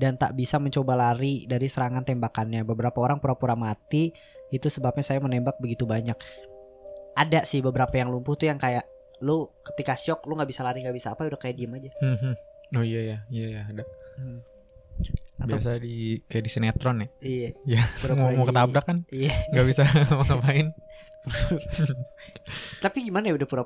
dan 0.00 0.16
tak 0.16 0.32
bisa 0.32 0.56
mencoba 0.56 0.96
lari 0.96 1.44
dari 1.44 1.68
serangan 1.68 2.00
tembakannya. 2.02 2.64
Beberapa 2.64 2.96
orang 3.04 3.20
pura-pura 3.20 3.52
mati, 3.52 4.08
itu 4.48 4.66
sebabnya 4.72 5.04
saya 5.04 5.20
menembak 5.20 5.60
begitu 5.60 5.84
banyak. 5.84 6.16
Ada 7.12 7.44
sih 7.44 7.60
beberapa 7.60 7.92
yang 7.92 8.08
lumpuh 8.08 8.40
tuh 8.40 8.48
yang 8.48 8.56
kayak 8.56 8.88
lu 9.20 9.52
ketika 9.60 9.92
shock 9.92 10.24
lu 10.24 10.32
nggak 10.32 10.48
bisa 10.48 10.64
lari 10.64 10.80
nggak 10.80 10.96
bisa 10.96 11.12
apa 11.12 11.28
udah 11.28 11.36
kayak 11.36 11.60
diem 11.60 11.76
aja. 11.76 11.90
Hmm, 12.00 12.16
hmm. 12.16 12.34
Oh 12.80 12.84
iya 12.86 13.00
ya, 13.04 13.18
iya 13.28 13.46
ya 13.60 13.62
ada. 13.68 13.84
Atau 15.40 15.56
Biasa 15.60 15.76
di 15.80 16.20
kayak 16.24 16.44
di 16.44 16.50
sinetron 16.52 16.96
ya. 17.04 17.08
iya. 17.20 17.82
Pura-pura 18.00 18.32
Mau 18.32 18.44
mau 18.44 18.46
ketabrak 18.48 18.84
kan 18.84 18.98
Iya. 19.12 19.32
nggak 19.52 19.66
bisa 19.68 19.82
mau 20.16 20.24
ngapain. 20.24 20.72
Tapi 22.84 22.98
gimana 23.04 23.28
ya 23.28 23.34
udah 23.36 23.48
pura 23.48 23.64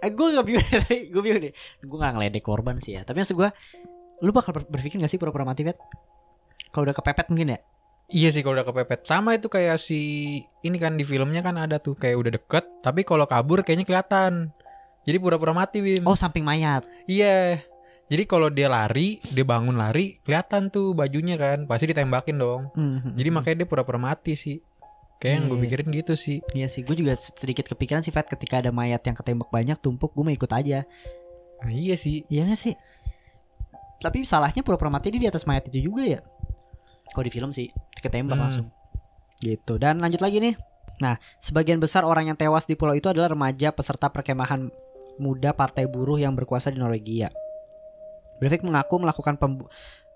Eh 0.00 0.12
gue 0.12 0.26
gak 0.32 0.44
bingung 0.44 0.64
Gue 1.12 1.22
bingung 1.24 1.42
nih 1.44 1.52
Gue 1.84 1.98
gak 2.00 2.12
ngeledek 2.16 2.44
korban 2.44 2.76
sih 2.80 2.96
ya 2.96 3.04
Tapi 3.04 3.20
maksud 3.20 3.36
gue 3.36 3.48
Lu 4.20 4.30
bakal 4.30 4.52
ber- 4.52 4.68
berpikir 4.68 4.96
gak 4.96 5.08
sih 5.08 5.16
pura-pura 5.16 5.44
mati 5.44 5.62
Vet? 5.62 5.76
Kalau 6.68 6.84
udah 6.84 6.94
kepepet 6.94 7.28
mungkin 7.28 7.56
ya 7.56 7.60
Iya 8.06 8.30
sih 8.30 8.38
kalau 8.40 8.54
udah 8.54 8.64
kepepet. 8.64 9.02
Sama 9.02 9.34
itu 9.34 9.50
kayak 9.50 9.76
si 9.76 9.98
ini 10.62 10.78
kan 10.78 10.94
di 10.94 11.02
filmnya 11.02 11.42
kan 11.42 11.58
ada 11.58 11.82
tuh 11.82 11.92
kayak 11.92 12.14
udah 12.14 12.32
deket, 12.32 12.64
tapi 12.78 13.02
kalau 13.02 13.26
kabur 13.26 13.66
kayaknya 13.66 13.82
kelihatan. 13.82 14.54
Jadi 15.02 15.18
pura-pura 15.18 15.50
mati, 15.50 15.82
Wim. 15.82 16.06
Oh 16.06 16.14
samping 16.14 16.42
mayat 16.42 16.86
Iya. 17.04 17.58
Jadi 18.06 18.22
kalau 18.24 18.46
dia 18.46 18.70
lari, 18.70 19.18
dia 19.26 19.42
bangun 19.42 19.74
lari, 19.74 20.22
kelihatan 20.22 20.70
tuh 20.70 20.94
bajunya 20.94 21.34
kan, 21.34 21.66
pasti 21.66 21.90
ditembakin 21.90 22.38
dong. 22.38 22.70
Hmm, 22.72 23.18
Jadi 23.18 23.28
makanya 23.28 23.56
dia 23.58 23.68
pura-pura 23.68 23.98
mati 23.98 24.38
sih. 24.38 24.62
Kayak 25.18 25.32
yang 25.32 25.44
gue 25.44 25.56
Iya. 25.56 25.62
pikirin 25.66 25.88
gitu 25.90 26.14
sih. 26.14 26.38
Iya 26.52 26.66
sih 26.68 26.84
Gue 26.84 26.94
juga 26.94 27.16
sedikit 27.16 27.64
kepikiran 27.66 28.04
sih 28.04 28.12
Vet 28.12 28.28
Ketika 28.28 28.60
ada 28.60 28.68
mayat 28.68 29.00
yang 29.00 29.16
ketembak 29.16 29.48
banyak 29.48 29.80
Tumpuk 29.80 30.12
gue 30.12 30.20
mau 30.20 30.30
ikut 30.30 30.52
aja 30.52 30.84
Nah, 31.58 31.72
iya 31.72 31.96
sih. 31.96 32.22
Iya 32.28 32.46
gak 32.46 32.60
sih 32.60 32.74
Tapi 34.00 34.28
salahnya 34.28 34.60
pura-pura 34.60 34.92
mati 34.92 35.08
dia 35.08 35.20
di 35.26 35.28
atas 35.30 35.48
mayat 35.48 35.66
itu 35.72 35.88
juga 35.88 36.04
ya. 36.04 36.20
Kalau 37.12 37.24
di 37.24 37.32
film 37.32 37.50
sih 37.54 37.70
Ketembak 37.96 38.36
Hmm. 38.36 38.44
langsung. 38.44 38.66
Gitu. 39.40 39.80
Dan 39.80 40.00
lanjut 40.00 40.20
lagi 40.20 40.38
nih. 40.40 40.54
Nah 41.00 41.20
sebagian 41.40 41.80
besar 41.80 42.04
orang 42.04 42.32
yang 42.32 42.38
tewas 42.38 42.64
di 42.64 42.76
pulau 42.76 42.96
itu 42.96 43.08
adalah 43.08 43.32
remaja 43.32 43.72
peserta 43.72 44.08
perkemahan 44.08 44.68
muda 45.16 45.52
partai 45.56 45.88
buruh 45.88 46.20
yang 46.20 46.36
berkuasa 46.36 46.72
di 46.72 46.78
Norwegia. 46.80 47.32
Breivik 48.36 48.64
mengaku 48.64 49.00
melakukan 49.00 49.36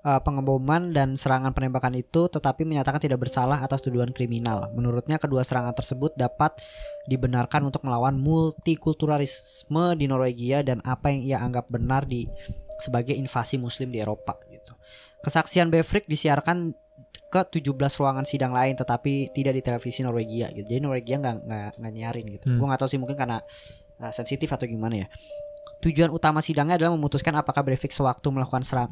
eh, 0.05 0.21
pengeboman 0.21 0.93
dan 0.93 1.17
serangan 1.17 1.53
penembakan 1.53 1.97
itu 1.97 2.29
tetapi 2.29 2.65
menyatakan 2.65 3.01
tidak 3.01 3.21
bersalah 3.21 3.61
atas 3.61 3.81
tuduhan 3.81 4.13
kriminal. 4.13 4.73
Menurutnya 4.73 5.17
kedua 5.21 5.45
serangan 5.45 5.73
tersebut 5.77 6.17
dapat 6.17 6.57
dibenarkan 7.09 7.69
untuk 7.69 7.85
melawan 7.85 8.17
multikulturalisme 8.17 9.97
di 9.97 10.05
Norwegia 10.09 10.65
dan 10.65 10.85
apa 10.85 11.13
yang 11.13 11.21
ia 11.25 11.39
anggap 11.41 11.69
benar 11.69 12.05
di 12.05 12.29
sebagai 12.81 13.15
invasi 13.15 13.61
muslim 13.61 13.93
di 13.93 14.01
Eropa 14.01 14.37
gitu. 14.49 14.75
Kesaksian 15.21 15.69
Breivik 15.69 16.09
disiarkan 16.09 16.73
ke 17.31 17.41
17 17.47 17.79
ruangan 17.79 18.27
sidang 18.27 18.51
lain 18.51 18.75
tetapi 18.75 19.31
tidak 19.31 19.55
di 19.55 19.63
televisi 19.63 20.03
Norwegia 20.03 20.51
gitu. 20.51 20.67
Jadi 20.67 20.81
Norwegia 20.83 21.17
nggak 21.23 21.37
nggak 21.79 21.93
nyarin 21.95 22.27
gitu. 22.27 22.47
Hmm. 22.51 22.59
Gua 22.59 22.67
nggak 22.75 22.81
tahu 22.83 22.91
sih 22.91 22.99
mungkin 22.99 23.15
karena 23.15 23.39
uh, 24.03 24.11
sensitif 24.11 24.51
atau 24.51 24.67
gimana 24.67 25.07
ya. 25.07 25.09
Tujuan 25.81 26.11
utama 26.13 26.43
sidangnya 26.43 26.77
adalah 26.77 26.93
memutuskan 26.99 27.33
apakah 27.39 27.63
Breivik 27.63 27.95
sewaktu 27.95 28.27
melakukan 28.35 28.67
serang 28.67 28.91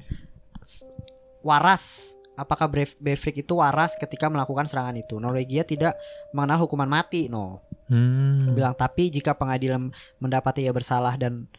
waras 1.42 2.14
apakah 2.38 2.70
Breivik 2.70 3.42
itu 3.42 3.52
waras 3.58 3.98
ketika 3.98 4.30
melakukan 4.30 4.70
serangan 4.70 4.94
itu. 4.94 5.18
Norwegia 5.18 5.66
tidak 5.66 5.98
mengenal 6.30 6.62
hukuman 6.62 6.86
mati, 6.86 7.26
no. 7.26 7.66
Hmm. 7.90 8.54
Bilang 8.54 8.78
tapi 8.78 9.10
jika 9.10 9.34
pengadilan 9.34 9.90
mendapati 10.22 10.62
ia 10.62 10.70
bersalah 10.70 11.18
dan 11.18 11.50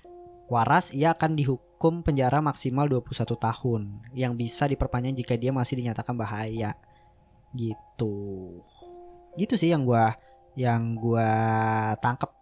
waras, 0.47 0.95
ia 0.95 1.11
akan 1.11 1.35
dihukum 1.35 1.68
penjara 1.79 2.43
maksimal 2.43 2.85
21 2.91 3.39
tahun 3.39 3.81
yang 4.11 4.35
bisa 4.35 4.67
diperpanjang 4.67 5.15
jika 5.15 5.39
dia 5.39 5.55
masih 5.55 5.79
dinyatakan 5.79 6.13
bahaya. 6.19 6.75
Gitu. 7.55 8.15
Gitu 9.39 9.53
sih 9.55 9.71
yang 9.71 9.87
gua 9.87 10.13
yang 10.59 10.99
gua 10.99 11.29
tangkap 12.03 12.35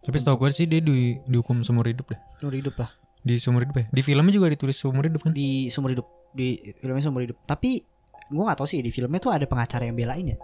Tapi 0.00 0.16
setahu 0.16 0.40
gue 0.40 0.56
sih 0.56 0.64
dia 0.64 0.80
di, 0.80 1.20
dihukum 1.28 1.60
seumur 1.60 1.84
hidup 1.84 2.08
deh. 2.08 2.20
nur 2.40 2.56
hidup 2.56 2.72
lah 2.80 2.88
Di 3.20 3.36
seumur 3.36 3.68
hidup 3.68 3.76
ya. 3.76 3.84
Di 3.92 4.00
filmnya 4.00 4.32
juga 4.32 4.48
ditulis 4.48 4.80
seumur 4.80 5.04
hidup 5.04 5.28
kan. 5.28 5.36
di 5.36 5.68
sumber 5.68 5.92
hidup 5.92 6.08
di 6.32 6.56
filmnya 6.80 7.04
sumber 7.04 7.28
hidup. 7.28 7.36
Tapi 7.44 7.84
gua 8.32 8.48
nggak 8.48 8.64
tahu 8.64 8.68
sih 8.70 8.80
di 8.80 8.88
filmnya 8.88 9.20
tuh 9.20 9.36
ada 9.36 9.44
pengacara 9.44 9.84
yang 9.84 9.94
belain 9.98 10.32
ya. 10.32 10.38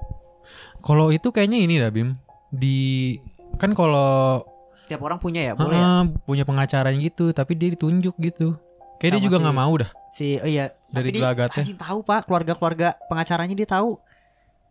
Kalau 0.85 1.09
itu 1.09 1.33
kayaknya 1.33 1.57
ini 1.57 1.81
dah 1.81 1.89
Bim. 1.89 2.21
Di 2.53 3.17
kan 3.57 3.73
kalau 3.73 4.45
Setiap 4.77 5.01
orang 5.01 5.17
punya 5.17 5.41
ya, 5.43 5.53
boleh 5.53 5.73
ya. 5.75 6.05
punya 6.23 6.45
pengacaranya 6.45 7.01
gitu, 7.01 7.33
tapi 7.33 7.57
dia 7.57 7.73
ditunjuk 7.73 8.13
gitu. 8.19 8.61
Kayak 8.97 9.11
dia 9.11 9.19
Sama 9.19 9.27
juga 9.27 9.37
si- 9.37 9.43
nggak 9.43 9.57
mau 9.57 9.73
dah 9.75 9.91
Si 10.11 10.27
oh 10.37 10.49
iya, 10.49 10.65
dari 10.89 11.09
tapi 11.09 11.09
dia 11.11 11.21
gelagatnya. 11.23 11.63
anjing 11.63 11.77
tahu 11.79 11.99
Pak, 12.01 12.21
keluarga-keluarga 12.25 12.89
pengacaranya 13.05 13.53
dia 13.55 13.69
tahu. 13.71 14.01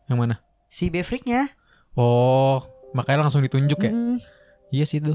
Yang 0.05 0.17
mana? 0.19 0.35
Si 0.67 0.85
Bevriknya. 0.87 1.53
Oh, 1.93 2.65
makanya 2.91 3.23
langsung 3.23 3.41
ditunjuk 3.41 3.77
ya. 3.79 3.89
Mm. 3.89 4.17
Iya 4.69 4.85
sih 4.85 4.97
itu. 4.97 5.13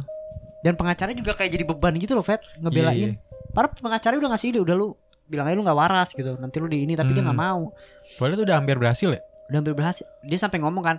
Dan 0.61 0.75
pengacara 0.75 1.11
juga 1.11 1.35
kayak 1.35 1.51
jadi 1.51 1.65
beban 1.65 1.95
gitu 1.97 2.15
loh, 2.15 2.23
Fat, 2.23 2.43
ngebelain. 2.57 2.95
Iya, 2.95 3.07
iya. 3.11 3.51
Para 3.51 3.67
pengacara 3.69 4.15
udah 4.17 4.31
ngasih 4.31 4.51
ide, 4.51 4.61
udah 4.61 4.75
lu 4.75 4.95
bilang 5.27 5.47
aja 5.47 5.55
lu 5.55 5.63
nggak 5.63 5.75
waras 5.77 6.09
gitu. 6.11 6.35
Nanti 6.37 6.57
lu 6.57 6.67
di 6.67 6.83
ini 6.85 6.95
tapi 6.95 7.11
dia 7.11 7.21
Hmm. 7.21 7.31
nggak 7.31 7.41
mau. 7.41 7.75
Padahal 8.17 8.35
itu 8.35 8.43
udah 8.45 8.57
hampir 8.57 8.77
berhasil 8.77 9.09
ya. 9.09 9.21
Udah 9.47 9.59
hampir 9.59 9.75
berhasil. 9.75 10.07
Dia 10.23 10.39
sampai 10.39 10.59
ngomong 10.59 10.85
kan 10.85 10.97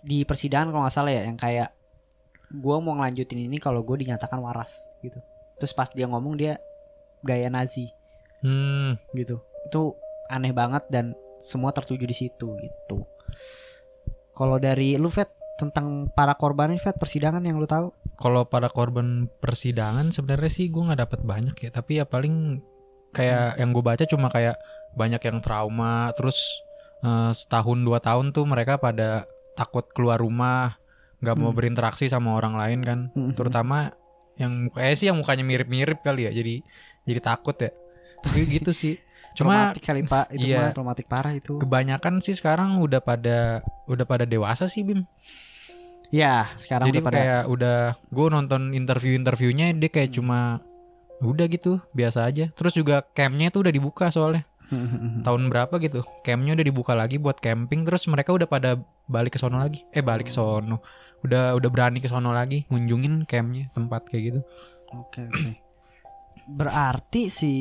di 0.00 0.24
persidangan 0.24 0.68
kalau 0.68 0.82
nggak 0.82 0.94
salah 0.94 1.12
ya 1.12 1.22
yang 1.24 1.36
kayak 1.36 1.68
gua 2.50 2.82
mau 2.82 2.98
ngelanjutin 2.98 3.46
ini 3.46 3.62
kalau 3.62 3.86
gue 3.86 4.02
dinyatakan 4.02 4.42
waras 4.42 4.90
gitu. 5.00 5.22
Terus 5.60 5.70
pas 5.70 5.86
dia 5.92 6.10
ngomong 6.10 6.34
dia 6.34 6.58
gaya 7.22 7.46
Nazi 7.52 7.92
Hmm. 8.40 8.96
gitu. 9.12 9.38
Itu 9.68 10.00
aneh 10.32 10.50
banget 10.56 10.88
dan 10.88 11.12
semua 11.44 11.70
tertuju 11.70 12.04
di 12.08 12.16
situ 12.16 12.56
gitu. 12.56 13.04
Kalau 14.32 14.56
dari 14.56 14.96
lu 14.96 15.12
Vet 15.12 15.28
tentang 15.60 16.08
para 16.16 16.32
korban 16.40 16.72
ini 16.72 16.80
Vet 16.80 16.96
persidangan 16.96 17.44
yang 17.44 17.60
lu 17.60 17.68
tahu? 17.68 17.92
Kalau 18.16 18.48
para 18.48 18.72
korban 18.72 19.28
persidangan 19.40 20.12
sebenarnya 20.12 20.48
sih 20.48 20.72
gue 20.72 20.80
nggak 20.80 21.00
dapat 21.04 21.20
banyak 21.20 21.56
ya. 21.60 21.70
Tapi 21.72 22.00
ya 22.00 22.04
paling 22.08 22.64
kayak 23.12 23.60
yang 23.60 23.70
gue 23.76 23.84
baca 23.84 24.04
cuma 24.08 24.32
kayak 24.32 24.56
banyak 24.96 25.20
yang 25.20 25.38
trauma. 25.44 26.08
Terus 26.16 26.40
eh, 27.04 27.32
setahun 27.36 27.78
dua 27.84 28.00
tahun 28.00 28.32
tuh 28.32 28.48
mereka 28.48 28.80
pada 28.80 29.28
takut 29.52 29.84
keluar 29.92 30.16
rumah. 30.16 30.80
Nggak 31.20 31.36
mau 31.36 31.52
Hmm. 31.52 31.58
berinteraksi 31.58 32.08
sama 32.08 32.34
orang 32.34 32.56
lain 32.56 32.80
kan. 32.82 32.98
Hmm. 33.12 33.32
terutama 33.36 33.92
yang 34.40 34.72
kayak 34.72 34.96
sih 34.96 35.12
yang 35.12 35.20
mukanya 35.20 35.44
mirip-mirip 35.44 36.00
kali 36.00 36.24
ya 36.24 36.32
jadi 36.32 36.64
jadi 37.04 37.20
takut 37.20 37.56
ya. 37.56 37.70
Tapi 38.20 38.48
gitu 38.48 38.72
sih. 38.72 38.96
Cuma 39.38 39.70
traumatik 39.70 39.84
kali 39.84 40.00
pak. 40.02 40.24
Itu 40.34 40.46
iya. 40.48 40.58
mah 40.58 40.72
traumatik 40.74 41.06
parah 41.06 41.32
itu. 41.36 41.60
Kebanyakan 41.60 42.18
sih 42.18 42.34
sekarang 42.34 42.80
udah 42.80 42.98
pada 42.98 43.60
udah 43.86 44.04
pada 44.08 44.24
dewasa 44.24 44.66
sih 44.66 44.82
Bim. 44.82 45.04
Ya 46.10 46.50
sekarang 46.58 46.90
jadi 46.90 46.98
udah 46.98 47.06
pada 47.06 47.16
kayak 47.16 47.42
udah 47.46 47.78
gue 48.10 48.26
nonton 48.26 48.62
interview-interviewnya 48.74 49.70
dia 49.78 49.90
kayak 49.92 50.10
Hmm. 50.10 50.16
cuma 50.18 50.38
udah 51.20 51.46
gitu 51.46 51.78
biasa 51.92 52.26
aja. 52.26 52.48
Terus 52.56 52.72
juga 52.74 53.04
campnya 53.12 53.52
tuh 53.52 53.62
udah 53.68 53.72
dibuka 53.72 54.08
soalnya. 54.10 54.48
Hmm, 54.70 55.26
tahun 55.26 55.50
berapa 55.50 55.82
gitu 55.82 56.06
campnya 56.22 56.54
udah 56.54 56.62
dibuka 56.62 56.94
lagi 56.94 57.18
buat 57.18 57.42
camping 57.42 57.82
terus 57.82 58.06
mereka 58.06 58.30
udah 58.30 58.46
pada 58.46 58.78
balik 59.04 59.34
ke 59.34 59.38
sono 59.42 59.58
lagi. 59.58 59.82
Eh 59.90 59.98
balik 59.98 60.30
ke 60.30 60.34
sono 60.34 60.78
udah 61.20 61.52
udah 61.54 61.70
berani 61.70 62.00
ke 62.00 62.08
sono 62.08 62.32
lagi 62.32 62.64
ngunjungin 62.68 63.28
campnya 63.28 63.68
tempat 63.76 64.08
kayak 64.08 64.22
gitu 64.32 64.40
Oke 64.90 65.22
oke. 65.22 65.50
Berarti 66.50 67.30
si 67.30 67.52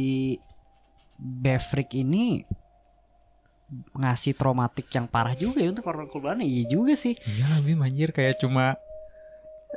Bevrick 1.14 1.94
ini 1.94 2.42
ngasih 3.94 4.34
traumatik 4.34 4.90
yang 4.90 5.06
parah 5.06 5.38
juga 5.38 5.62
ya 5.62 5.70
untuk 5.70 5.86
korban-korbannya. 5.86 6.42
Iya 6.42 6.64
juga 6.66 6.98
sih. 6.98 7.14
iya 7.30 7.46
lah 7.54 7.62
Bim 7.62 7.78
anjir 7.86 8.10
kayak 8.10 8.42
cuma 8.42 8.74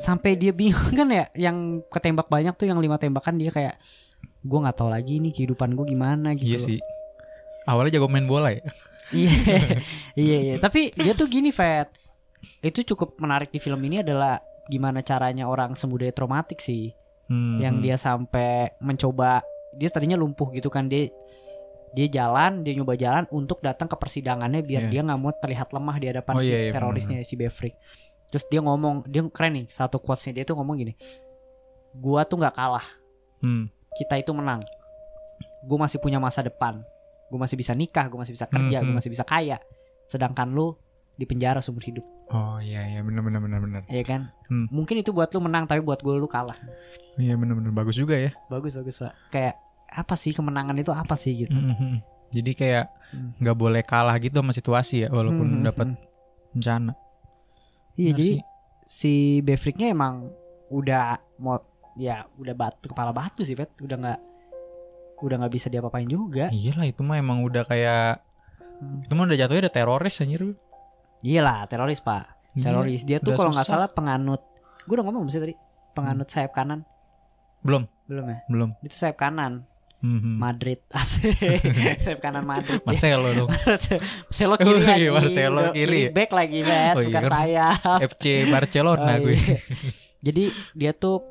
Sampai 0.00 0.40
dia 0.40 0.56
bingung 0.56 0.96
kan 0.96 1.12
ya 1.12 1.28
yang 1.36 1.84
ketembak 1.92 2.32
banyak 2.32 2.56
tuh 2.56 2.64
yang 2.64 2.80
lima 2.80 2.96
tembakan 2.96 3.36
dia 3.36 3.52
kayak 3.52 3.76
gue 4.40 4.58
nggak 4.64 4.76
tahu 4.80 4.88
lagi 4.88 5.20
nih 5.20 5.30
kehidupan 5.36 5.76
gue 5.76 5.86
gimana 5.92 6.32
gitu. 6.32 6.48
iya 6.48 6.58
sih 6.58 6.80
awalnya 7.68 8.00
jago 8.00 8.08
main 8.08 8.24
bola 8.24 8.50
ya 8.50 8.64
Iya, 9.12 9.28
iya, 10.16 10.38
iya. 10.40 10.54
Tapi 10.56 10.88
dia 10.96 11.12
tuh 11.12 11.28
gini, 11.28 11.52
Fat. 11.52 11.92
Itu 12.60 12.82
cukup 12.84 13.18
menarik 13.18 13.48
di 13.48 13.58
film 13.58 13.78
ini 13.82 14.00
adalah 14.00 14.38
gimana 14.66 15.00
caranya 15.00 15.46
orang 15.46 15.74
semudaya 15.74 16.10
traumatik 16.10 16.58
sih. 16.58 16.90
Hmm, 17.26 17.62
yang 17.62 17.78
hmm. 17.78 17.84
dia 17.84 17.96
sampai 17.96 18.74
mencoba 18.78 19.40
dia 19.72 19.88
tadinya 19.88 20.18
lumpuh 20.18 20.52
gitu 20.52 20.68
kan 20.68 20.84
dia 20.84 21.08
dia 21.92 22.08
jalan 22.10 22.60
dia 22.60 22.72
nyoba 22.74 22.92
jalan 22.92 23.24
untuk 23.30 23.60
datang 23.60 23.86
ke 23.86 23.96
persidangannya 23.96 24.60
biar 24.60 24.88
Iya. 24.88 24.90
dia 24.90 25.00
nggak 25.04 25.20
mau 25.20 25.32
terlihat 25.32 25.70
lemah 25.70 25.96
di 25.96 26.06
hadapan 26.08 26.34
Oh, 26.34 26.40
si 26.40 26.48
iya, 26.48 26.58
iya, 26.68 26.72
terorisnya 26.72 27.16
si 27.22 27.36
Bevrick 27.36 27.76
terus 28.28 28.44
dia 28.48 28.60
ngomong 28.60 29.04
dia 29.06 29.20
keren 29.28 29.52
nih 29.54 29.66
satu 29.68 29.96
quotesnya 29.96 30.40
dia 30.40 30.44
tuh 30.44 30.56
ngomong 30.56 30.76
gini 30.76 30.92
gua 31.94 32.24
tuh 32.24 32.40
nggak 32.40 32.52
kalah 32.52 32.84
Hmm, 33.40 33.68
kita 33.94 34.18
itu 34.18 34.32
menang 34.32 34.60
gua 35.64 35.78
masih 35.84 36.00
punya 36.00 36.16
masa 36.16 36.40
depan 36.40 36.80
gua 37.28 37.38
masih 37.44 37.56
bisa 37.56 37.72
nikah 37.72 38.08
gua 38.08 38.24
masih 38.24 38.34
bisa 38.34 38.44
kerja 38.44 38.76
Mhm. 38.80 38.84
gua 38.88 38.94
masih 38.98 39.10
bisa 39.12 39.24
kaya 39.24 39.56
sedangkan 40.04 40.48
lu 40.48 40.76
di 41.14 41.24
penjara 41.24 41.60
seumur 41.60 41.80
hidup 41.80 42.04
oh 42.32 42.58
iya 42.58 42.80
iya 42.88 43.00
benar 43.00 43.20
benar 43.20 43.40
benar 43.40 43.60
benar 43.60 43.82
ya 43.86 44.02
kan 44.02 44.32
Hmm. 44.46 44.68
mungkin 44.68 44.98
itu 44.98 45.10
buat 45.10 45.28
lu 45.28 45.40
menang 45.40 45.64
tapi 45.64 45.80
buat 45.80 45.96
gue 45.98 46.12
lu 46.12 46.26
kalah 46.26 46.56
iya 47.16 47.32
benar 47.34 47.54
benar 47.54 47.72
bagus 47.72 47.94
juga 47.94 48.12
ya 48.14 48.32
bagus 48.46 48.72
bagus 48.72 48.98
pak 48.98 49.12
kayak 49.28 49.54
apa 49.86 50.14
sih 50.14 50.32
kemenangan 50.32 50.74
itu 50.74 50.90
apa 50.90 51.14
sih 51.14 51.32
gitu 51.38 51.52
Hmm, 51.52 51.72
hmm. 51.72 51.96
jadi 52.30 52.50
kayak 52.52 52.84
Hmm. 53.08 53.32
nggak 53.38 53.54
boleh 53.54 53.82
kalah 53.82 54.16
gitu 54.16 54.34
sama 54.34 54.50
situasi 54.50 55.04
ya 55.04 55.08
walaupun 55.08 55.46
Hmm, 55.54 55.64
dapat 55.64 55.86
hmm. 55.90 56.00
bencana 56.50 56.92
Iya 57.92 58.08
Benar 58.08 58.08
jadi 58.14 58.28
sih. 58.30 58.40
si 58.82 59.12
Bevricknya 59.38 59.88
emang 59.88 60.32
udah 60.68 61.04
mau 61.36 61.60
ya 61.92 62.24
udah 62.34 62.54
batu 62.54 62.88
kepala 62.88 63.08
batu 63.10 63.40
sih 63.42 63.52
Pet 63.52 63.68
udah 63.78 63.96
nggak 63.98 64.20
udah 65.22 65.36
nggak 65.38 65.52
bisa 65.52 65.68
diapa-apain 65.68 66.04
juga 66.06 66.48
iyalah 66.50 66.84
itu 66.84 67.00
mah 67.00 67.16
emang 67.16 67.40
udah 67.42 67.62
kayak 67.62 68.24
Hmm. 68.74 68.98
itu 68.98 69.12
mah 69.12 69.24
udah 69.24 69.38
jatuhnya 69.38 69.62
udah 69.62 69.74
teroris 69.74 70.18
anjir 70.18 70.42
iyalah 71.22 71.64
teroris 71.64 71.98
pak. 71.98 72.28
Iya, 72.52 72.62
teroris. 72.68 73.00
Dia 73.02 73.18
tuh 73.18 73.32
kalau 73.32 73.50
nggak 73.50 73.64
susah. 73.64 73.78
salah 73.80 73.88
penganut. 73.88 74.42
Gue 74.84 74.94
udah 74.94 75.06
ngomong 75.06 75.26
sih 75.26 75.38
tadi? 75.38 75.54
Penganut 75.92 76.26
sayap 76.26 76.52
kanan. 76.52 76.84
Belum. 77.62 77.86
Belum 78.04 78.24
ya? 78.26 78.38
Belum. 78.46 78.70
Itu 78.80 78.92
sayap 78.92 79.16
kanan. 79.16 79.64
Hmm, 80.02 80.18
hmm. 80.18 80.36
Madrid. 80.36 80.82
Asik. 80.92 81.30
Sayap 82.02 82.18
kanan 82.18 82.42
Madrid. 82.42 82.82
Marcelo 82.82 83.28
dong. 83.32 83.50
Marcelo 84.26 84.54
kiri 84.60 84.80
lagi. 84.82 85.00
Iya, 85.00 85.10
Marcelo 85.10 85.60
kiri. 85.70 86.00
ya? 86.02 86.10
back 86.10 86.30
lagi 86.30 86.58
Bet 86.60 86.92
Oh, 86.92 87.00
iya 87.00 87.06
bukan 87.08 87.22
kan. 87.22 87.30
sayap. 87.30 87.98
FC 88.10 88.24
Barcelona 88.50 89.10
Oh, 89.14 89.18
gue. 89.22 89.32
iya. 89.32 89.56
jadi 90.20 90.44
dia 90.74 90.92
tuh 90.92 91.22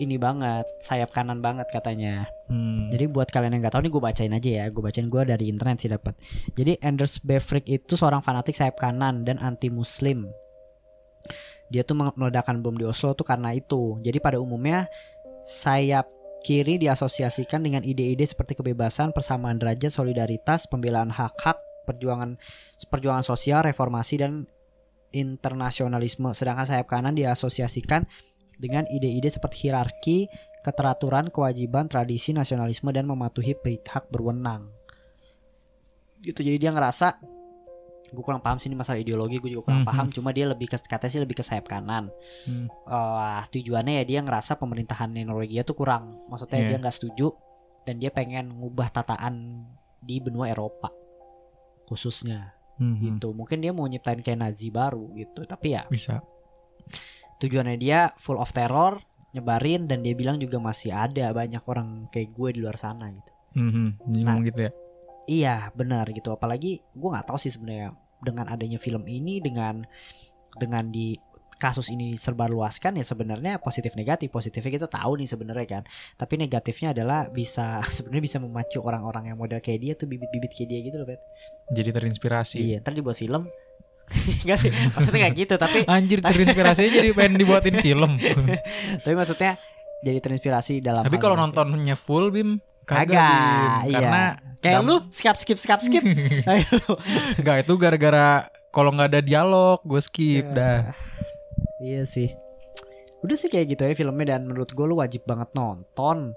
ini 0.00 0.16
banget 0.16 0.64
sayap 0.80 1.12
kanan 1.12 1.44
banget 1.44 1.68
katanya 1.68 2.26
Hmm. 2.50 2.90
Jadi 2.90 3.06
buat 3.06 3.30
kalian 3.30 3.54
yang 3.54 3.62
nggak 3.62 3.78
tahu 3.78 3.86
nih 3.86 3.92
gue 3.94 4.02
bacain 4.02 4.34
aja 4.34 4.50
ya, 4.50 4.64
gue 4.74 4.82
bacain 4.82 5.06
gue 5.06 5.22
dari 5.22 5.46
internet 5.46 5.86
sih 5.86 5.86
dapat. 5.86 6.18
Jadi 6.58 6.82
Anders 6.82 7.22
Bevrick 7.22 7.62
itu 7.70 7.94
seorang 7.94 8.26
fanatik 8.26 8.58
sayap 8.58 8.74
kanan 8.74 9.22
dan 9.22 9.38
anti 9.38 9.70
Muslim. 9.70 10.26
Dia 11.70 11.86
tuh 11.86 11.94
meledakkan 11.94 12.58
bom 12.58 12.74
di 12.74 12.82
Oslo 12.82 13.14
tuh 13.14 13.22
karena 13.22 13.54
itu. 13.54 14.02
Jadi 14.02 14.18
pada 14.18 14.42
umumnya 14.42 14.90
sayap 15.46 16.10
kiri 16.42 16.82
diasosiasikan 16.82 17.62
dengan 17.62 17.86
ide-ide 17.86 18.26
seperti 18.26 18.58
kebebasan, 18.58 19.14
persamaan 19.14 19.62
derajat, 19.62 19.94
solidaritas, 19.94 20.66
pembelaan 20.66 21.14
hak-hak, 21.14 21.54
perjuangan 21.86 22.34
perjuangan 22.90 23.22
sosial, 23.22 23.62
reformasi 23.62 24.18
dan 24.18 24.50
internasionalisme. 25.14 26.34
Sedangkan 26.34 26.66
sayap 26.66 26.90
kanan 26.90 27.14
diasosiasikan 27.14 28.10
dengan 28.60 28.84
ide-ide 28.86 29.26
seperti 29.26 29.66
hierarki, 29.66 30.28
keteraturan, 30.60 31.28
kewajiban, 31.28 31.88
tradisi, 31.88 32.30
nasionalisme 32.30 32.92
dan 32.92 33.08
mematuhi 33.08 33.56
pihak 33.56 34.06
berwenang. 34.06 34.68
Gitu 36.20 36.36
jadi 36.38 36.60
dia 36.60 36.70
ngerasa 36.70 37.16
gue 38.10 38.20
kurang 38.20 38.42
paham 38.42 38.58
sih 38.58 38.66
ini 38.66 38.74
masalah 38.74 38.98
ideologi 38.98 39.38
gue 39.38 39.54
juga 39.54 39.70
kurang 39.70 39.86
Mhm. 39.86 39.88
paham 39.88 40.06
cuma 40.10 40.34
dia 40.34 40.42
lebih 40.42 40.66
ke 40.66 40.74
katanya 40.82 41.08
sih 41.08 41.22
lebih 41.22 41.38
ke 41.38 41.46
sayap 41.46 41.64
kanan 41.64 42.10
Hmm. 42.42 42.66
Eh, 42.66 43.40
tujuannya 43.48 44.02
ya 44.02 44.04
dia 44.04 44.18
ngerasa 44.18 44.58
pemerintahan 44.58 45.14
Norwegia 45.14 45.62
tuh 45.62 45.78
kurang 45.78 46.18
maksudnya 46.26 46.58
Iya. 46.58 46.68
dia 46.68 46.78
nggak 46.82 46.90
setuju 46.92 47.30
dan 47.86 47.96
dia 47.96 48.10
pengen 48.10 48.50
ngubah 48.50 48.90
tataan 48.90 49.62
di 50.02 50.18
benua 50.18 50.50
Eropa 50.50 50.90
khususnya 51.86 52.50
Hmm, 52.76 52.98
hmm. 52.98 53.02
gitu 53.14 53.30
mungkin 53.30 53.62
dia 53.62 53.70
mau 53.70 53.86
nyiptain 53.86 54.18
kayak 54.18 54.42
Nazi 54.42 54.68
baru 54.68 55.14
gitu 55.14 55.46
tapi 55.46 55.78
ya 55.78 55.86
bisa 55.86 56.18
tujuannya 57.40 57.76
dia 57.76 58.12
full 58.20 58.36
of 58.36 58.52
terror 58.52 59.00
nyebarin 59.30 59.86
dan 59.86 60.02
dia 60.02 60.12
bilang 60.12 60.36
juga 60.36 60.58
masih 60.58 60.90
ada 60.90 61.30
banyak 61.30 61.62
orang 61.64 62.10
kayak 62.10 62.30
gue 62.30 62.48
di 62.54 62.60
luar 62.60 62.76
sana 62.76 63.08
gitu 63.08 63.32
Hmm, 63.50 63.70
hmm. 63.74 63.90
Jadi 64.06 64.22
Nah. 64.22 64.38
gitu 64.46 64.60
ya 64.62 64.72
iya 65.26 65.56
benar 65.74 66.06
gitu 66.10 66.30
apalagi 66.30 66.78
gue 66.86 67.08
nggak 67.10 67.26
tahu 67.26 67.38
sih 67.38 67.50
sebenarnya 67.50 67.94
dengan 68.18 68.46
adanya 68.46 68.78
film 68.78 69.06
ini 69.06 69.38
dengan 69.38 69.82
dengan 70.54 70.86
di 70.86 71.18
kasus 71.56 71.90
ini 71.90 72.16
serba 72.16 72.48
luaskan 72.48 72.96
ya 72.96 73.04
sebenarnya 73.04 73.60
positif 73.60 73.92
negatif 73.92 74.30
positifnya 74.30 74.80
kita 74.80 74.88
tahu 74.88 75.20
nih 75.20 75.28
sebenarnya 75.28 75.66
kan 75.68 75.82
tapi 76.14 76.34
negatifnya 76.34 76.90
adalah 76.90 77.26
bisa 77.26 77.78
sebenarnya 77.96 78.24
bisa 78.24 78.38
memacu 78.38 78.78
orang-orang 78.80 79.30
yang 79.30 79.38
model 79.38 79.60
kayak 79.60 79.78
dia 79.78 79.92
tuh 79.92 80.06
bibit-bibit 80.06 80.50
kayak 80.50 80.68
dia 80.68 80.80
gitu 80.86 80.96
loh 80.96 81.06
Bet. 81.06 81.20
jadi 81.70 81.90
terinspirasi 81.92 82.56
iya 82.58 82.76
ntar 82.80 82.94
dibuat 82.94 83.14
film 83.14 83.46
Enggak 84.42 84.58
sih 84.58 84.70
maksudnya 84.70 85.20
kayak 85.28 85.34
gitu 85.38 85.54
tapi 85.54 85.78
anjir 85.86 86.18
terinspirasi 86.18 86.90
jadi 86.90 87.08
pengen 87.14 87.38
dibuatin 87.38 87.76
film 87.78 88.18
tapi 89.06 89.14
maksudnya 89.14 89.54
jadi 90.02 90.18
terinspirasi 90.18 90.82
dalam 90.82 91.06
tapi 91.06 91.16
kalau 91.22 91.38
nontonnya 91.38 91.94
full 91.94 92.34
bim 92.34 92.58
kagak 92.88 93.86
iya. 93.86 93.98
karena 94.02 94.22
kayak 94.60 94.80
lu 94.82 94.96
skip 95.14 95.36
skip 95.38 95.58
skip 95.62 95.80
skip. 95.80 96.04
Enggak 97.40 97.56
itu 97.64 97.72
gara-gara 97.78 98.50
kalau 98.74 98.90
nggak 98.92 99.08
ada 99.14 99.20
dialog 99.22 99.78
gue 99.86 100.00
skip 100.02 100.46
Ya. 100.50 100.54
dah 100.54 100.80
Iya 101.80 102.04
sih. 102.04 102.28
Udah 103.24 103.36
sih 103.40 103.48
kayak 103.48 103.72
gitu 103.72 103.88
ya 103.88 103.96
filmnya 103.96 104.36
dan 104.36 104.44
menurut 104.44 104.68
gue 104.68 104.84
lu 104.84 105.00
wajib 105.00 105.24
banget 105.24 105.48
nonton. 105.56 106.36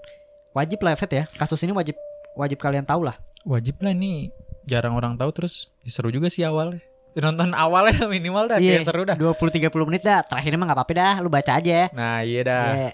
Wajib 0.56 0.80
lah 0.80 0.96
Fet 0.96 1.12
ya. 1.12 1.24
Kasus 1.36 1.60
ini 1.68 1.76
wajib 1.76 1.96
wajib 2.32 2.58
kalian 2.58 2.88
tahu 2.88 3.06
lah. 3.06 3.16
wajib 3.44 3.76
lah 3.84 3.92
ini 3.92 4.32
jarang 4.64 4.96
orang 4.96 5.20
tahu 5.20 5.28
terus 5.36 5.68
ya 5.84 5.92
seru 5.92 6.08
juga 6.08 6.32
sih 6.32 6.48
awalnya 6.48 6.80
nonton 7.16 7.50
awalnya 7.52 8.06
minimal 8.10 8.46
dah 8.46 8.58
Iya. 8.58 8.80
kayak 8.80 8.86
seru 8.86 9.02
dah 9.02 9.14
20 9.14 9.34
30 9.36 9.70
menit 9.84 10.02
dah. 10.02 10.20
Terakhirnya 10.22 10.58
mah 10.58 10.66
nggak 10.66 10.78
apa-apa 10.78 10.94
dah, 10.94 11.14
lu 11.18 11.28
baca 11.28 11.52
aja. 11.54 11.88
nah 11.90 12.20
iya 12.20 12.40
dah 12.40 12.66
Iya. 12.74 12.90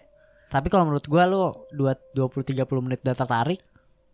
Tapi 0.48 0.66
kalau 0.66 0.84
menurut 0.84 1.06
gua 1.06 1.24
lu 1.24 1.40
2 1.70 1.94
20 2.12 2.42
30 2.44 2.66
menit 2.80 3.00
udah 3.00 3.14
tertarik, 3.14 3.60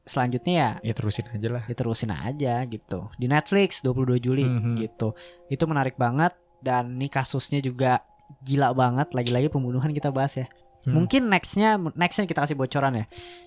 selanjutnya 0.05 0.55
ya 0.55 0.71
ya 0.83 0.93
terusin 0.93 1.27
aja 1.27 1.49
lah 1.51 1.63
diterusin 1.65 2.11
aja 2.11 2.55
gitu. 2.65 3.09
Di 3.15 3.27
Netflix 3.27 3.81
22 3.81 4.21
Juli 4.21 4.45
Mhm. 4.45 4.77
gitu. 4.79 5.17
Itu 5.47 5.65
menarik 5.65 5.97
banget 5.97 6.31
dan 6.59 6.95
nih 6.95 7.09
kasusnya 7.09 7.59
juga 7.59 8.05
gila 8.41 8.71
banget 8.73 9.11
lagi-lagi 9.13 9.49
pembunuhan 9.49 9.91
kita 9.91 10.11
bahas 10.11 10.37
ya. 10.37 10.47
Hmm. 10.83 11.03
Mungkin 11.03 11.27
nextnya 11.27 11.75
nextnya 11.93 12.25
kita 12.25 12.43
kasih 12.43 12.55
bocoran 12.55 12.95
ya. 12.95 13.05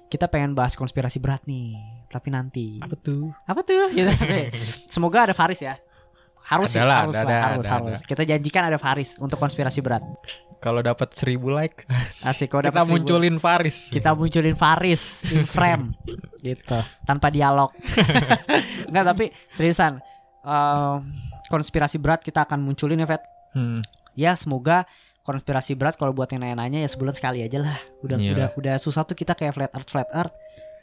Kita 0.08 0.28
pengen 0.28 0.52
bahas 0.52 0.74
konspirasi 0.74 1.18
berat 1.18 1.46
nih, 1.46 1.78
tapi 2.08 2.28
nanti. 2.28 2.82
apa 2.82 2.96
tuh 2.96 3.32
Apa 3.46 3.62
tuh? 3.62 3.88
Gitu. 3.94 4.12
Semoga 4.92 5.24
ada 5.24 5.34
Faris 5.34 5.60
ya. 5.60 5.80
Harus 6.50 6.68
sih, 6.68 6.78
Ada 6.78 6.84
lah, 6.84 6.98
harus 7.00 7.14
ada, 7.14 7.24
lah, 7.24 7.30
ada, 7.30 7.48
harus, 7.48 7.66
ada, 7.66 7.74
harus. 7.94 8.00
Kita 8.02 8.22
janjikan 8.24 8.64
ada 8.66 8.78
Faris 8.78 9.14
untuk 9.16 9.38
konspirasi 9.38 9.80
berat. 9.80 10.02
kalau 10.60 10.82
dapat 10.82 11.14
seribu 11.14 11.48
like 11.48 11.88
Asik 12.28 12.50
kalau 12.50 12.60
kita 12.62 12.84
seribu. 12.84 12.92
munculin 12.92 13.38
Faris 13.38 13.88
Kita 13.88 14.12
munculin 14.12 14.54
Faris 14.54 15.24
in 15.30 15.48
frame 15.56 15.96
gitu, 16.42 16.76
tanpa 17.04 17.30
dialog. 17.30 17.72
Enggak, 18.90 19.06
tapi 19.08 19.26
seriusan. 19.54 20.02
em, 20.42 21.00
konspirasi 21.48 21.96
berat 21.96 22.20
kita 22.20 22.44
akan 22.44 22.60
munculin 22.60 22.98
ya, 22.98 23.08
Fet. 23.08 23.24
Hmm. 23.50 23.80
ya 24.14 24.34
semoga 24.34 24.84
konspirasi 25.22 25.74
berat 25.74 25.94
kalau 25.94 26.10
buat 26.10 26.28
yang 26.28 26.42
nanya-nanya 26.42 26.82
ya 26.82 26.90
sebulan 26.90 27.14
sekali 27.14 27.40
aja 27.40 27.60
lah. 27.60 27.78
Udah 28.02 28.18
Iya. 28.18 28.34
udah 28.34 28.48
udah 28.54 28.76
susah 28.78 29.04
tuh 29.04 29.14
kita 29.14 29.34
kayak 29.34 29.54
flat 29.54 29.72
earth 29.72 29.88
flat 29.88 30.10
earth 30.12 30.34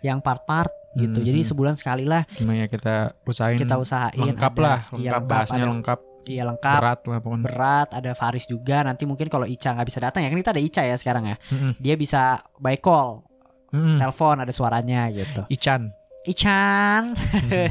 yang 0.00 0.18
part-part 0.18 0.68
gitu. 0.92 1.18
Hmm. 1.18 1.26
Jadi 1.26 1.40
sebulan 1.42 1.74
sekali 1.74 2.02
lah 2.02 2.24
Cuma 2.32 2.52
ya 2.52 2.64
kita 2.64 3.12
usahain 3.22 3.56
kita 3.56 3.76
usahain 3.76 4.16
lengkap 4.16 4.48
ada- 4.50 4.62
lah, 4.62 4.80
iya, 4.94 5.10
lengkap 5.10 5.22
bahasnya 5.26 5.60
ada- 5.60 5.70
lengkap, 5.70 6.00
Iya 6.26 6.42
lengkap. 6.44 6.76
berat 6.76 7.00
lah 7.02 7.18
pokoknya. 7.20 7.44
berat 7.44 7.88
ada 7.92 8.10
Faris 8.12 8.44
juga 8.44 8.82
nanti 8.82 9.04
mungkin 9.04 9.26
kalau 9.26 9.44
Ica 9.44 9.70
nggak 9.70 9.86
bisa 9.86 10.00
datang 10.00 10.20
ya 10.20 10.28
kan 10.28 10.36
kita 10.36 10.50
ada 10.50 10.58
Ica 10.60 10.82
ya 10.82 10.96
sekarang 10.96 11.24
ya 11.26 11.36
Mm-mm. 11.46 11.72
dia 11.78 11.94
bisa 11.94 12.22
by 12.56 12.74
call 12.76 13.22
Mm-mm. 13.70 13.94
telepon 13.96 14.36
ada 14.38 14.50
suaranya 14.50 15.06
gitu 15.08 15.46
Ican. 15.46 15.94
Ichan 16.24 17.14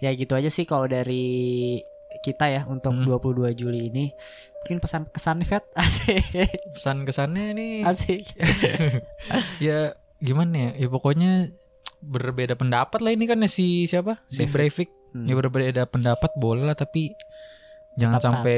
ya 0.00 0.10
gitu 0.12 0.32
aja 0.32 0.48
sih 0.48 0.64
kalau 0.64 0.84
dari 0.84 1.80
kita 2.20 2.46
ya 2.46 2.62
untuk 2.66 2.92
Hmm. 2.92 3.06
22 3.06 3.54
Juli 3.54 3.88
ini 3.88 4.12
mungkin 4.58 4.76
pesan 4.78 5.08
kesan 5.08 5.40
nih 5.40 5.48
Fet 5.48 5.64
asik 5.72 6.52
Pesan 6.74 6.96
kesannya 7.02 7.54
nih 7.54 7.74
asik 7.82 8.28
ya 9.64 9.96
gimana 10.20 10.70
ya? 10.70 10.70
Ya 10.76 10.88
pokoknya 10.88 11.50
berbeda 12.00 12.54
pendapat 12.54 13.00
lah 13.00 13.12
ini 13.12 13.24
kan 13.24 13.40
ya 13.40 13.48
si 13.48 13.84
siapa? 13.84 14.20
Si 14.28 14.44
Breivik. 14.46 14.88
Hmm. 15.10 15.26
Ya 15.26 15.34
berbeda 15.34 15.84
pendapat 15.84 16.30
boleh 16.38 16.62
lah 16.62 16.78
tapi 16.78 17.12
jangan 17.98 18.22
Tetap 18.22 18.30
sampai 18.30 18.56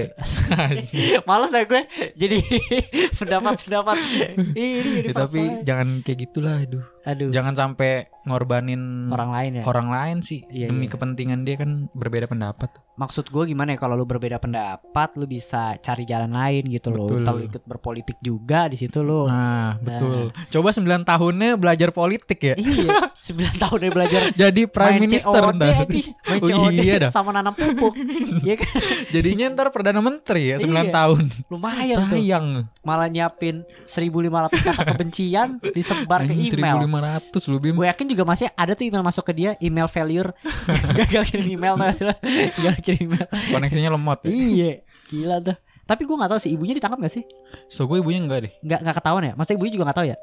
malah 1.29 1.48
dah 1.48 1.64
gue 1.64 1.83
jadi 2.12 2.38
pendapat 3.18 3.64
pendapat 3.64 3.96
ini 4.53 5.01
jadi 5.01 5.09
Ya, 5.09 5.12
tapi 5.16 5.40
jangan 5.64 5.88
kayak 6.05 6.18
gitulah 6.20 6.61
aduh. 6.61 6.85
aduh 7.03 7.33
Jangan 7.33 7.57
sampai 7.57 8.12
ngorbanin 8.24 9.08
orang 9.08 9.30
lain 9.30 9.50
ya 9.54 9.62
orang 9.64 9.88
lain 9.88 10.16
sih 10.20 10.40
Iya, 10.44 10.68
demi 10.68 10.85
iya. 10.85 10.90
kepentingan 10.90 11.42
dia 11.42 11.56
kan 11.56 11.70
berbeda 11.90 12.26
pendapat. 12.26 12.70
maksud 12.92 13.24
gue 13.26 13.44
gimana 13.46 13.72
ya 13.72 13.78
kalau 13.78 13.96
lu 13.96 14.04
berbeda 14.04 14.37
pendapat 14.37 15.16
lu 15.16 15.24
bisa 15.24 15.74
cari 15.78 16.04
jalan 16.04 16.28
lain 16.30 16.68
gitu 16.68 16.88
loh 16.88 17.08
Betul. 17.08 17.24
kalau 17.24 17.40
ikut 17.42 17.62
berpolitik 17.64 18.20
juga 18.20 18.68
di 18.68 18.76
situ 18.76 19.00
lu 19.00 19.24
Nah, 19.24 19.80
betul. 19.80 20.28
Coba 20.46 20.68
9 20.70 20.85
tahunnya 21.02 21.56
belajar 21.56 21.88
politik 21.90 22.38
ya. 22.42 22.54
iya 22.54 23.08
9 23.16 23.32
tahun 23.58 23.78
dia 23.80 23.90
belajar 23.90 24.20
Jadi 24.37 24.62
prime 24.66 24.92
main 24.92 25.02
minister 25.02 25.40
COD, 25.40 25.56
ntar. 25.56 25.72
main 26.28 26.40
Oh, 26.52 26.68
iya 26.70 26.94
dah. 27.00 27.11
sama 27.11 27.32
nanam 27.32 27.52
pupuk 27.52 27.96
Iya 28.44 28.54
kan 28.56 28.70
Jadinya 29.11 29.46
ntar 29.50 29.66
perdana 29.68 29.98
menteri 29.98 30.52
ya 30.52 30.56
9 30.58 30.68
Iya. 30.68 30.92
tahun. 30.92 31.24
lumayan 31.48 31.96
tuh 32.04 32.12
Sayang. 32.14 32.46
malah 32.82 33.08
nyiapin 33.08 33.64
1500 33.87 34.52
kata 34.62 34.82
kebencian 34.87 35.48
disebar 35.66 36.22
ke 36.22 36.35
Anjing, 36.35 36.54
email 36.54 36.76
1500 36.78 37.40
lu 37.46 37.56
Bim. 37.56 37.74
gue 37.74 37.88
yakin 37.88 38.04
juga 38.12 38.25
masih 38.25 38.46
ada 38.53 38.72
tuh 38.72 38.85
email 38.85 39.03
masuk 39.03 39.25
ke 39.25 39.33
dia 39.33 39.51
email 39.59 39.88
failure 39.88 40.31
gagal 40.98 41.25
kirim 41.29 41.48
email 41.48 41.75
tau 41.75 41.90
gak 41.98 42.18
gagal 42.61 42.77
kirim 42.85 43.12
email 43.12 43.27
Koneksinya 43.51 43.90
lemot 43.90 44.18
ya. 44.22 44.31
iya 44.31 44.72
gila 45.09 45.40
tuh 45.40 45.57
tapi 45.83 46.07
gue 46.07 46.14
nggak 46.14 46.31
tahu 46.31 46.40
sih 46.40 46.51
ibunya 46.55 46.72
ditangkap 46.72 47.03
gak 47.03 47.12
sih 47.12 47.25
So 47.66 47.85
gue 47.85 47.98
ibunya 47.98 48.22
enggak 48.22 48.40
deh. 48.48 48.53
nggak 48.62 48.81
nggak 48.81 48.96
ketahuan 49.03 49.25
ya 49.27 49.33
maksudnya 49.35 49.57
ibunya 49.59 49.72
juga 49.75 49.85
nggak 49.90 49.98
tahu 49.98 50.07
ya 50.09 50.16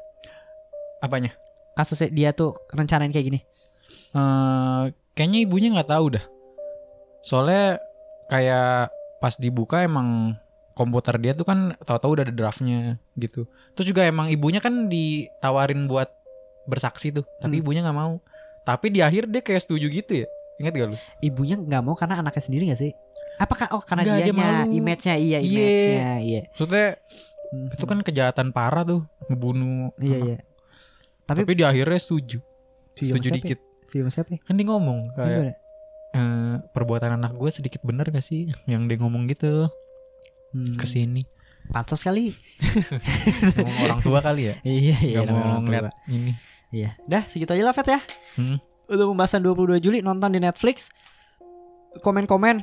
Apanya? 1.00 1.30
kasusnya 1.74 2.08
dia 2.10 2.28
tuh 2.32 2.56
rencanain 2.72 3.08
kayak 3.08 3.26
gini 3.28 3.40
Eh 4.10 4.82
kayaknya 5.14 5.38
ibunya 5.46 5.68
nggak 5.70 5.90
tahu 5.90 6.18
dah. 6.18 6.24
Soalnya 7.22 7.78
kayak 8.26 8.90
pas 9.20 9.34
dibuka 9.36 9.84
emang 9.84 10.34
komputer 10.74 11.20
dia 11.20 11.32
tuh 11.36 11.44
kan 11.44 11.76
tahu-tahu 11.84 12.18
udah 12.18 12.24
ada 12.26 12.34
draftnya 12.34 12.96
gitu. 13.14 13.44
Terus 13.76 13.86
juga 13.86 14.06
emang 14.06 14.32
ibunya 14.32 14.58
kan 14.58 14.88
ditawarin 14.88 15.86
buat 15.86 16.08
bersaksi 16.64 17.10
tuh, 17.10 17.24
tapi 17.36 17.56
Hmm. 17.56 17.62
ibunya 17.62 17.80
nggak 17.80 17.96
mau. 17.96 18.20
Tapi 18.60 18.86
di 18.88 19.00
akhir 19.00 19.26
dia 19.26 19.40
kayak 19.40 19.62
setuju 19.62 19.86
gitu 19.88 20.12
ya. 20.16 20.28
Ingat 20.56 20.72
gak 20.74 20.88
lu? 20.88 20.96
ibunya 21.20 21.56
nggak 21.56 21.80
mau 21.80 21.94
karena 21.94 22.20
anaknya 22.20 22.42
sendiri 22.42 22.68
gak 22.68 22.76
sih 22.78 22.92
apakah 23.36 23.72
oh 23.72 23.80
karena 23.80 24.04
dia 24.20 24.28
malu. 24.60 24.68
image-nya 24.70 25.16
iya 25.16 25.38
Iya. 25.40 25.48
image-nya 25.56 26.10
iya 26.20 26.40
Maksudnya 26.46 26.86
Mhm. 27.48 27.68
itu 27.72 27.84
kan 27.86 27.98
kejahatan 28.02 28.46
parah 28.52 28.84
tuh, 28.84 29.00
ngebunuh. 29.26 29.88
iya 29.96 30.12
anak. 30.12 30.26
iya 30.26 30.38
Tapi, 31.24 31.40
tapi, 31.42 31.52
di 31.54 31.64
akhirnya 31.64 31.96
setuju. 31.96 32.38
si 32.92 33.02
setuju 33.06 33.24
siapa 33.24 33.32
ya? 33.32 33.36
dikit. 33.40 33.58
si 33.82 33.96
siapa 34.04 34.28
ya? 34.30 34.38
Kan 34.44 34.54
dia 34.54 34.66
ngomong 34.66 34.98
kayak 35.16 35.56
eh, 36.12 36.54
perbuatan 36.70 37.16
anak 37.16 37.32
gue 37.32 37.48
sedikit 37.48 37.80
bener 37.80 38.04
gak 38.06 38.20
sih 38.20 38.52
yang 38.68 38.84
dia 38.84 38.98
ngomong 38.98 39.24
gitu 39.26 39.72
Hmm, 40.50 40.74
ke 40.74 40.84
sini. 40.84 41.24
Pansos 41.70 42.00
kali 42.00 42.34
ngomong 43.54 43.78
orang 43.80 44.00
tua 44.00 44.18
kali 44.20 44.42
ya. 44.44 44.54
iya 44.62 44.96
iya 45.00 45.16
Gak 45.16 45.26
mau 45.28 45.38
orang 45.38 45.62
ngeliat 45.62 45.82
tua. 45.84 45.92
ini. 46.08 46.32
iya 46.68 46.90
dah 47.04 47.22
segitu 47.24 47.50
aja 47.50 47.62
lah 47.62 47.72
Fet 47.72 47.88
ya 47.88 48.00
Hmm. 48.32 48.58
udah 48.86 49.06
pembahasan 49.06 49.40
22 49.40 49.78
Juli 49.80 49.98
nonton 50.00 50.30
di 50.30 50.38
Netflix 50.38 50.90
komen-komen 51.96 52.62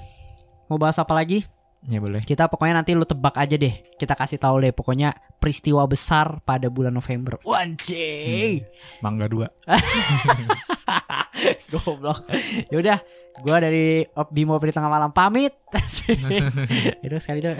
mau 0.68 0.78
bahas 0.78 0.96
apa 0.96 1.12
lagi 1.14 1.44
Ya 1.84 1.98
boleh. 1.98 2.20
kita 2.20 2.46
pokoknya 2.46 2.74
nanti 2.76 2.92
lu 2.92 3.04
tebak 3.04 3.34
aja 3.34 3.54
deh 3.54 3.70
kita 3.96 4.12
kasih 4.12 4.36
tahu 4.36 4.60
deh 4.60 4.72
pokoknya 4.72 5.12
peristiwa 5.38 5.86
besar 5.86 6.42
pada 6.42 6.68
bulan 6.68 6.92
November 6.92 7.38
Wancing 7.42 8.66
Mangga 9.00 9.26
dua. 9.26 9.48
Goblok. 11.72 12.28
Yaudah, 12.74 13.00
gua 13.42 13.58
dari 13.62 14.06
Bimo 14.34 14.58
Pri 14.58 14.74
Tengah 14.74 14.92
Malam 14.92 15.12
pamit. 15.14 15.54
Itu 17.06 17.16
sekali 17.22 17.40
dong. 17.44 17.58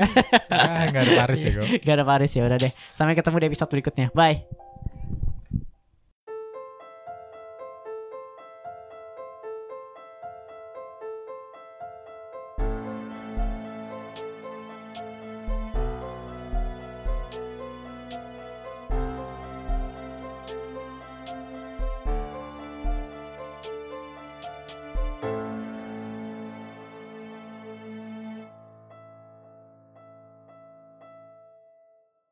ah, 0.50 0.84
gak 0.90 1.02
ada 1.08 1.14
Paris 1.26 1.40
ya 1.44 1.52
kok. 1.56 1.68
Gak 1.82 1.96
ada 1.98 2.06
Paris 2.06 2.32
ya 2.34 2.44
udah 2.46 2.58
deh. 2.58 2.72
Sampai 2.98 3.14
ketemu 3.14 3.38
di 3.42 3.48
episode 3.54 3.70
berikutnya. 3.72 4.08
Bye. 4.12 4.67